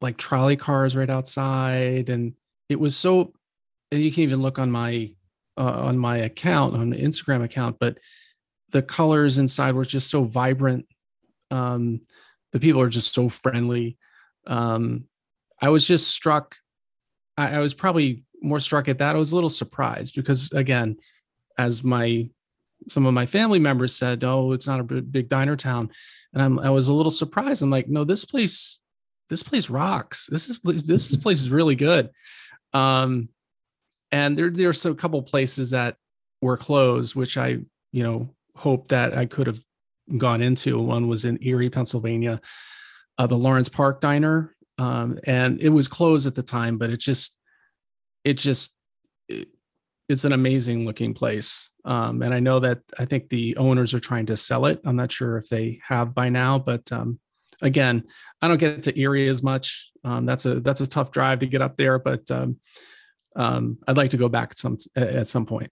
like 0.00 0.16
trolley 0.16 0.56
cars 0.56 0.96
right 0.96 1.10
outside, 1.10 2.08
and 2.08 2.32
it 2.70 2.80
was 2.80 2.96
so 2.96 3.34
and 3.92 4.02
you 4.02 4.12
can 4.12 4.22
even 4.22 4.42
look 4.42 4.58
on 4.58 4.70
my 4.70 5.10
uh, 5.56 5.62
on 5.62 5.98
my 5.98 6.18
account 6.18 6.74
on 6.74 6.90
the 6.90 6.96
Instagram 6.96 7.42
account, 7.44 7.76
but 7.78 7.98
the 8.70 8.82
colors 8.82 9.38
inside 9.38 9.74
were 9.74 9.84
just 9.84 10.10
so 10.10 10.24
vibrant. 10.24 10.86
Um, 11.50 12.02
the 12.52 12.60
people 12.60 12.80
are 12.80 12.88
just 12.88 13.12
so 13.12 13.28
friendly. 13.28 13.98
Um, 14.46 15.04
I 15.60 15.68
was 15.68 15.86
just 15.86 16.08
struck. 16.08 16.56
I, 17.36 17.56
I 17.56 17.58
was 17.58 17.74
probably 17.74 18.24
more 18.42 18.60
struck 18.60 18.88
at 18.88 18.98
that. 18.98 19.16
I 19.16 19.18
was 19.18 19.32
a 19.32 19.34
little 19.34 19.50
surprised 19.50 20.14
because, 20.14 20.50
again, 20.52 20.96
as 21.58 21.84
my 21.84 22.28
some 22.88 23.04
of 23.04 23.12
my 23.12 23.26
family 23.26 23.58
members 23.58 23.94
said, 23.94 24.24
"Oh, 24.24 24.52
it's 24.52 24.66
not 24.66 24.80
a 24.80 24.84
big 24.84 25.28
diner 25.28 25.56
town," 25.56 25.90
and 26.32 26.42
I'm 26.42 26.58
I 26.58 26.70
was 26.70 26.88
a 26.88 26.92
little 26.92 27.10
surprised. 27.10 27.62
I'm 27.62 27.70
like, 27.70 27.88
"No, 27.88 28.04
this 28.04 28.24
place, 28.24 28.78
this 29.28 29.42
place 29.42 29.68
rocks. 29.68 30.26
This 30.26 30.48
is 30.48 30.58
this 30.62 31.14
place 31.16 31.40
is 31.40 31.50
really 31.50 31.76
good." 31.76 32.10
Um, 32.72 33.28
and 34.12 34.36
there 34.36 34.50
there's 34.50 34.84
a 34.86 34.94
couple 34.94 35.22
places 35.22 35.70
that 35.70 35.96
were 36.42 36.56
closed 36.56 37.14
which 37.14 37.36
i 37.36 37.58
you 37.92 38.02
know 38.02 38.28
hope 38.56 38.88
that 38.88 39.16
i 39.16 39.26
could 39.26 39.46
have 39.46 39.62
gone 40.18 40.42
into. 40.42 40.78
One 40.78 41.08
was 41.08 41.24
in 41.24 41.38
erie 41.42 41.70
pennsylvania 41.70 42.40
uh, 43.18 43.26
the 43.26 43.36
lawrence 43.36 43.68
park 43.68 44.00
diner. 44.00 44.54
Um, 44.78 45.18
and 45.24 45.60
it 45.60 45.68
was 45.68 45.88
closed 45.88 46.26
at 46.26 46.34
the 46.34 46.42
time 46.42 46.78
but 46.78 46.90
it 46.90 46.98
just 46.98 47.38
it 48.24 48.34
just 48.34 48.74
it, 49.28 49.48
it's 50.08 50.24
an 50.24 50.32
amazing 50.32 50.84
looking 50.84 51.14
place. 51.14 51.70
Um, 51.84 52.22
and 52.22 52.34
i 52.34 52.40
know 52.40 52.60
that 52.60 52.80
i 52.98 53.04
think 53.04 53.28
the 53.28 53.56
owners 53.56 53.94
are 53.94 54.00
trying 54.00 54.26
to 54.26 54.36
sell 54.36 54.66
it. 54.66 54.80
I'm 54.84 54.96
not 54.96 55.12
sure 55.12 55.38
if 55.38 55.48
they 55.48 55.80
have 55.86 56.14
by 56.14 56.28
now 56.28 56.58
but 56.58 56.90
um, 56.92 57.20
again 57.62 58.04
i 58.42 58.48
don't 58.48 58.58
get 58.58 58.82
to 58.84 58.98
erie 58.98 59.28
as 59.28 59.42
much. 59.42 59.90
Um, 60.02 60.26
that's 60.26 60.46
a 60.46 60.60
that's 60.60 60.80
a 60.80 60.86
tough 60.86 61.10
drive 61.10 61.40
to 61.40 61.46
get 61.46 61.62
up 61.62 61.76
there 61.76 61.98
but 61.98 62.30
um, 63.36 63.78
I'd 63.86 63.96
like 63.96 64.10
to 64.10 64.16
go 64.16 64.28
back 64.28 64.50
at 64.52 64.58
some 64.58 64.78
at 64.96 65.28
some 65.28 65.46
point. 65.46 65.70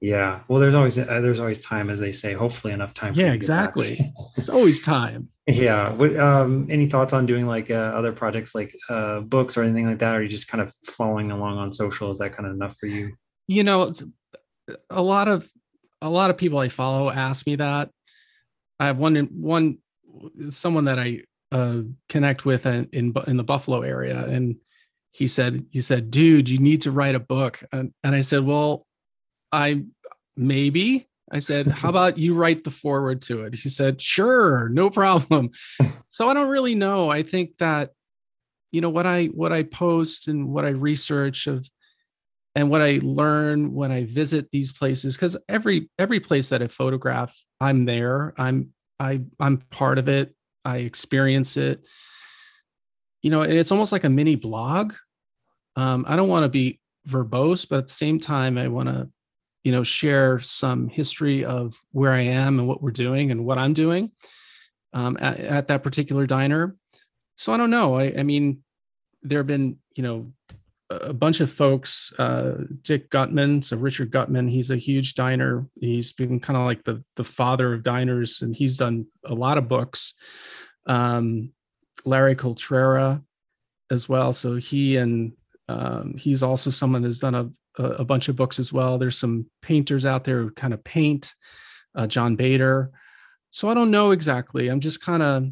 Yeah, 0.00 0.40
well, 0.48 0.60
there's 0.60 0.74
always 0.74 0.98
uh, 0.98 1.04
there's 1.04 1.40
always 1.40 1.60
time, 1.60 1.90
as 1.90 1.98
they 1.98 2.12
say. 2.12 2.32
Hopefully, 2.32 2.72
enough 2.72 2.94
time. 2.94 3.14
Yeah, 3.16 3.32
exactly. 3.32 4.12
there's 4.36 4.48
always 4.48 4.80
time. 4.80 5.28
Yeah. 5.46 5.92
What, 5.92 6.16
um, 6.16 6.66
any 6.70 6.88
thoughts 6.88 7.12
on 7.12 7.26
doing 7.26 7.46
like 7.46 7.70
uh, 7.70 7.74
other 7.74 8.12
projects 8.12 8.54
like 8.54 8.74
uh, 8.88 9.20
books 9.20 9.56
or 9.56 9.62
anything 9.62 9.86
like 9.86 9.98
that? 9.98 10.14
Or 10.14 10.18
are 10.18 10.22
you 10.22 10.28
just 10.28 10.48
kind 10.48 10.62
of 10.62 10.72
following 10.84 11.30
along 11.30 11.58
on 11.58 11.72
social? 11.72 12.10
Is 12.10 12.18
that 12.18 12.34
kind 12.34 12.48
of 12.48 12.54
enough 12.54 12.76
for 12.78 12.86
you? 12.86 13.14
You 13.46 13.62
know, 13.62 13.92
a 14.90 15.02
lot 15.02 15.28
of 15.28 15.50
a 16.00 16.08
lot 16.08 16.30
of 16.30 16.38
people 16.38 16.58
I 16.58 16.68
follow 16.68 17.10
ask 17.10 17.46
me 17.46 17.56
that. 17.56 17.90
I 18.80 18.86
have 18.86 18.98
one 18.98 19.16
one 19.32 19.78
someone 20.48 20.86
that 20.86 20.98
I 20.98 21.22
uh, 21.52 21.82
connect 22.08 22.44
with 22.44 22.66
in, 22.66 22.88
in 22.92 23.14
in 23.26 23.36
the 23.36 23.44
Buffalo 23.44 23.82
area, 23.82 24.24
and 24.26 24.56
he 25.14 25.28
said 25.28 25.64
he 25.70 25.80
said, 25.80 26.10
"Dude, 26.10 26.48
you 26.48 26.58
need 26.58 26.82
to 26.82 26.90
write 26.90 27.14
a 27.14 27.20
book." 27.20 27.62
And, 27.72 27.94
and 28.02 28.16
I 28.16 28.20
said, 28.22 28.44
"Well, 28.44 28.84
I 29.52 29.84
maybe." 30.36 31.08
I 31.30 31.38
said, 31.38 31.68
"How 31.68 31.88
about 31.94 32.18
you 32.18 32.34
write 32.34 32.64
the 32.64 32.72
forward 32.72 33.22
to 33.22 33.44
it?" 33.44 33.54
He 33.54 33.68
said, 33.68 34.02
"Sure, 34.02 34.68
no 34.70 34.90
problem." 34.90 35.50
so 36.08 36.28
I 36.28 36.34
don't 36.34 36.50
really 36.50 36.74
know. 36.74 37.10
I 37.10 37.22
think 37.22 37.58
that 37.58 37.92
you 38.72 38.80
know 38.80 38.90
what 38.90 39.06
I 39.06 39.26
what 39.26 39.52
I 39.52 39.62
post 39.62 40.26
and 40.26 40.48
what 40.48 40.64
I 40.64 40.70
research 40.70 41.46
of 41.46 41.70
and 42.56 42.68
what 42.68 42.82
I 42.82 42.98
learn 43.00 43.72
when 43.72 43.92
I 43.92 44.06
visit 44.06 44.50
these 44.50 44.72
places 44.72 45.16
because 45.16 45.36
every 45.48 45.90
every 45.96 46.18
place 46.18 46.48
that 46.48 46.60
I 46.60 46.66
photograph, 46.66 47.32
I'm 47.60 47.84
there. 47.84 48.34
I'm 48.36 48.70
I 48.98 49.20
I'm 49.38 49.58
part 49.70 49.98
of 49.98 50.08
it. 50.08 50.34
I 50.64 50.78
experience 50.78 51.56
it. 51.56 51.84
You 53.22 53.30
know, 53.30 53.42
it's 53.42 53.70
almost 53.70 53.92
like 53.92 54.02
a 54.02 54.08
mini 54.08 54.34
blog. 54.34 54.92
Um, 55.76 56.04
I 56.08 56.16
don't 56.16 56.28
want 56.28 56.44
to 56.44 56.48
be 56.48 56.80
verbose, 57.08 57.68
but 57.68 57.78
at 57.78 57.86
the 57.88 57.92
same 57.92 58.18
time, 58.18 58.58
I 58.58 58.68
want 58.68 58.88
to, 58.88 59.08
you 59.64 59.72
know, 59.72 59.82
share 59.82 60.38
some 60.40 60.88
history 60.88 61.44
of 61.44 61.80
where 61.92 62.12
I 62.12 62.20
am 62.20 62.58
and 62.58 62.68
what 62.68 62.82
we're 62.82 62.90
doing 62.90 63.30
and 63.30 63.44
what 63.44 63.58
I'm 63.58 63.74
doing 63.74 64.12
um, 64.92 65.16
at, 65.20 65.40
at 65.40 65.68
that 65.68 65.82
particular 65.82 66.26
diner. 66.26 66.76
So 67.36 67.52
I 67.52 67.56
don't 67.56 67.70
know. 67.70 67.96
I, 67.96 68.14
I 68.18 68.22
mean, 68.22 68.62
there 69.22 69.40
have 69.40 69.46
been, 69.46 69.78
you 69.96 70.02
know, 70.02 70.32
a 70.90 71.14
bunch 71.14 71.40
of 71.40 71.50
folks, 71.50 72.12
uh, 72.18 72.64
Dick 72.82 73.10
Gutman, 73.10 73.62
so 73.62 73.76
Richard 73.76 74.10
Gutman, 74.10 74.48
he's 74.48 74.70
a 74.70 74.76
huge 74.76 75.14
diner. 75.14 75.66
He's 75.80 76.12
been 76.12 76.38
kind 76.40 76.56
of 76.56 76.64
like 76.64 76.84
the 76.84 77.02
the 77.16 77.24
father 77.24 77.72
of 77.72 77.82
diners, 77.82 78.42
and 78.42 78.54
he's 78.54 78.76
done 78.76 79.06
a 79.24 79.34
lot 79.34 79.58
of 79.58 79.66
books. 79.66 80.14
Um, 80.86 81.52
Larry 82.04 82.36
Cultrera 82.36 83.22
as 83.90 84.08
well. 84.08 84.32
So 84.32 84.56
he 84.56 84.96
and 84.96 85.32
um, 85.68 86.14
he's 86.16 86.42
also 86.42 86.70
someone 86.70 87.02
that's 87.02 87.18
done 87.18 87.34
a, 87.34 87.50
a 87.82 88.04
bunch 88.04 88.28
of 88.28 88.36
books 88.36 88.58
as 88.58 88.72
well. 88.72 88.98
There's 88.98 89.18
some 89.18 89.46
painters 89.62 90.04
out 90.04 90.24
there 90.24 90.42
who 90.42 90.50
kind 90.50 90.74
of 90.74 90.84
paint. 90.84 91.34
Uh, 91.94 92.06
John 92.06 92.36
Baeder. 92.36 92.90
So 93.50 93.68
I 93.68 93.74
don't 93.74 93.90
know 93.90 94.10
exactly. 94.10 94.68
I'm 94.68 94.80
just 94.80 95.00
kind 95.00 95.22
of 95.22 95.46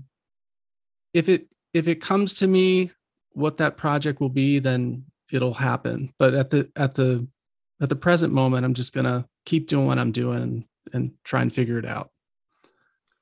if 1.14 1.28
it 1.28 1.46
if 1.72 1.88
it 1.88 2.00
comes 2.00 2.34
to 2.34 2.46
me 2.46 2.90
what 3.32 3.58
that 3.58 3.76
project 3.76 4.20
will 4.20 4.28
be, 4.28 4.58
then 4.58 5.04
it'll 5.30 5.54
happen. 5.54 6.12
But 6.18 6.34
at 6.34 6.50
the 6.50 6.70
at 6.76 6.94
the 6.94 7.26
at 7.80 7.88
the 7.88 7.96
present 7.96 8.32
moment, 8.32 8.64
I'm 8.64 8.74
just 8.74 8.92
gonna 8.92 9.26
keep 9.46 9.68
doing 9.68 9.86
what 9.86 9.98
I'm 9.98 10.12
doing 10.12 10.42
and 10.42 10.64
and 10.92 11.12
try 11.22 11.42
and 11.42 11.52
figure 11.52 11.78
it 11.78 11.86
out. 11.86 12.10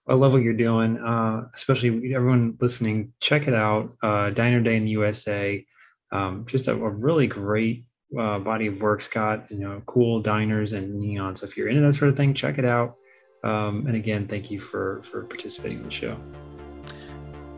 I 0.08 0.14
love 0.14 0.32
what 0.32 0.42
you're 0.42 0.54
doing, 0.54 0.98
uh, 0.98 1.48
especially 1.54 2.14
everyone 2.14 2.56
listening. 2.58 3.12
Check 3.20 3.46
it 3.48 3.54
out, 3.54 3.96
uh, 4.02 4.30
Diner 4.30 4.60
Day 4.60 4.76
in 4.76 4.84
the 4.84 4.90
USA. 4.92 5.64
Um, 6.12 6.44
just 6.46 6.68
a, 6.68 6.72
a, 6.72 6.90
really 6.90 7.26
great 7.26 7.84
uh, 8.18 8.38
body 8.40 8.66
of 8.66 8.80
work, 8.80 9.00
Scott. 9.02 9.46
You 9.50 9.58
know, 9.58 9.82
cool 9.86 10.20
diners 10.20 10.72
and 10.72 10.98
neon. 10.98 11.36
So 11.36 11.46
if 11.46 11.56
you're 11.56 11.68
into 11.68 11.82
that 11.82 11.92
sort 11.94 12.10
of 12.10 12.16
thing, 12.16 12.34
check 12.34 12.58
it 12.58 12.64
out. 12.64 12.96
Um, 13.44 13.86
and 13.86 13.96
again, 13.96 14.26
thank 14.26 14.50
you 14.50 14.60
for 14.60 15.02
for 15.04 15.24
participating 15.24 15.78
in 15.78 15.84
the 15.84 15.90
show. 15.90 16.18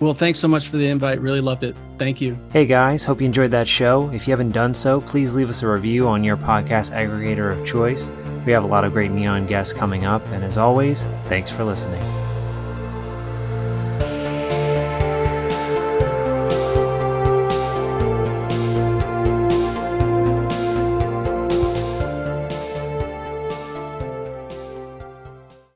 Well, 0.00 0.14
thanks 0.14 0.40
so 0.40 0.48
much 0.48 0.68
for 0.68 0.78
the 0.78 0.88
invite. 0.88 1.20
Really 1.20 1.40
loved 1.40 1.62
it. 1.62 1.76
Thank 1.96 2.20
you. 2.20 2.36
Hey 2.52 2.66
guys, 2.66 3.04
hope 3.04 3.20
you 3.20 3.26
enjoyed 3.26 3.52
that 3.52 3.68
show. 3.68 4.10
If 4.10 4.26
you 4.26 4.32
haven't 4.32 4.50
done 4.50 4.74
so, 4.74 5.00
please 5.00 5.32
leave 5.32 5.48
us 5.48 5.62
a 5.62 5.68
review 5.68 6.08
on 6.08 6.24
your 6.24 6.36
podcast 6.36 6.90
aggregator 6.92 7.52
of 7.52 7.64
choice. 7.64 8.10
We 8.44 8.50
have 8.50 8.64
a 8.64 8.66
lot 8.66 8.84
of 8.84 8.92
great 8.92 9.12
neon 9.12 9.46
guests 9.46 9.72
coming 9.72 10.04
up, 10.04 10.26
and 10.26 10.42
as 10.42 10.58
always, 10.58 11.04
thanks 11.24 11.50
for 11.50 11.62
listening. 11.62 12.02